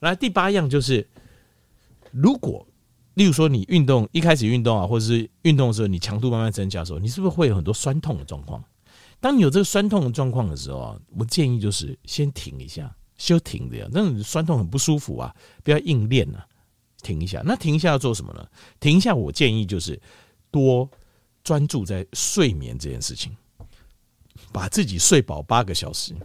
[0.00, 1.08] 来，第八样就是
[2.10, 2.66] 如果。
[3.14, 8.62] 例如说，你运动一开始运动啊，或者是运动的时候，你强度慢慢增加的时候，你是不是会有很多酸痛的状况？
[9.20, 16.46] 当你有这个酸痛的状况的时候啊，我建议就是先停一下，休停这样，那种酸痛很不舒服啊，不要硬练啊，
[17.02, 17.42] 停一下。
[17.44, 18.44] 那停一下要做什么呢？
[18.80, 20.00] 停一下，我建议就是
[20.50, 20.90] 多
[21.44, 23.36] 专注在睡眠这件事情，
[24.50, 26.16] 把自己睡饱八个小时，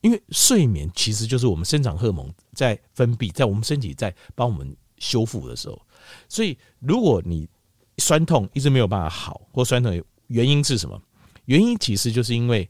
[0.00, 5.80] 因为睡眠其实就是我们生长荷尔蒙在分泌，在我们身体在帮我们修复的时候。
[6.28, 7.48] 所以，如果你
[7.98, 11.00] 酸痛一直没有办法好，或酸痛原因是什么？
[11.46, 12.68] 原因其实就是因为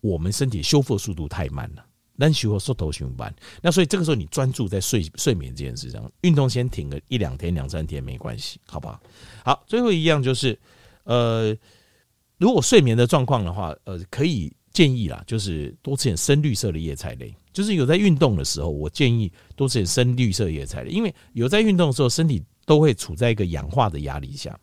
[0.00, 3.34] 我们身体修复速度太慢了，难修复缩头循环。
[3.60, 9.00] 那所以这个时候你专注在睡睡眠这件事上，运动先停个一两天、两三天没关系，好不好？
[9.44, 10.58] 好，最后一样就是，
[11.04, 11.56] 呃，
[12.38, 17.34] 如果睡眠的状况的话，呃，可以建议啦，就是多吃点深绿色的叶菜类。
[17.52, 24.58] 就是有在运动的时候，我建议多吃点深绿色叶菜类，因为有在运动的时候，身体都会处在一个氧化的压力下。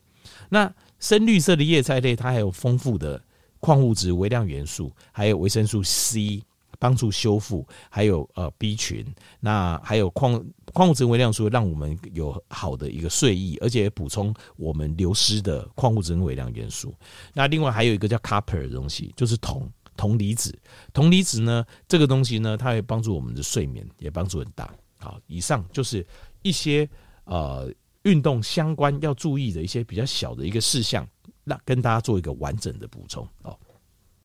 [0.50, 3.22] 那深绿色的叶菜类，它还有丰富的
[3.60, 6.44] 矿物质、微量元素，还有维生素 C，
[6.78, 9.06] 帮助修复，还有呃 B 群，
[9.40, 10.44] 那还有矿
[10.74, 16.94] 矿物质微量素，让我们有好的一个睡意，而且补充我们流失的矿物质跟微量元素。
[17.34, 20.58] 那另外还有一个叫 copper 的东西，就是铜铜离子。
[20.94, 24.74] 铜离子呢，这个东西呢，它会帮助我们的睡眠，也帮助很大。
[25.00, 26.06] 好，以上就是
[26.42, 26.90] 一些
[27.26, 27.70] 呃
[28.04, 31.08] 运动相关要注意的一些比较小的一个事项，
[31.44, 33.58] 那跟大家做一个完整的补充哦。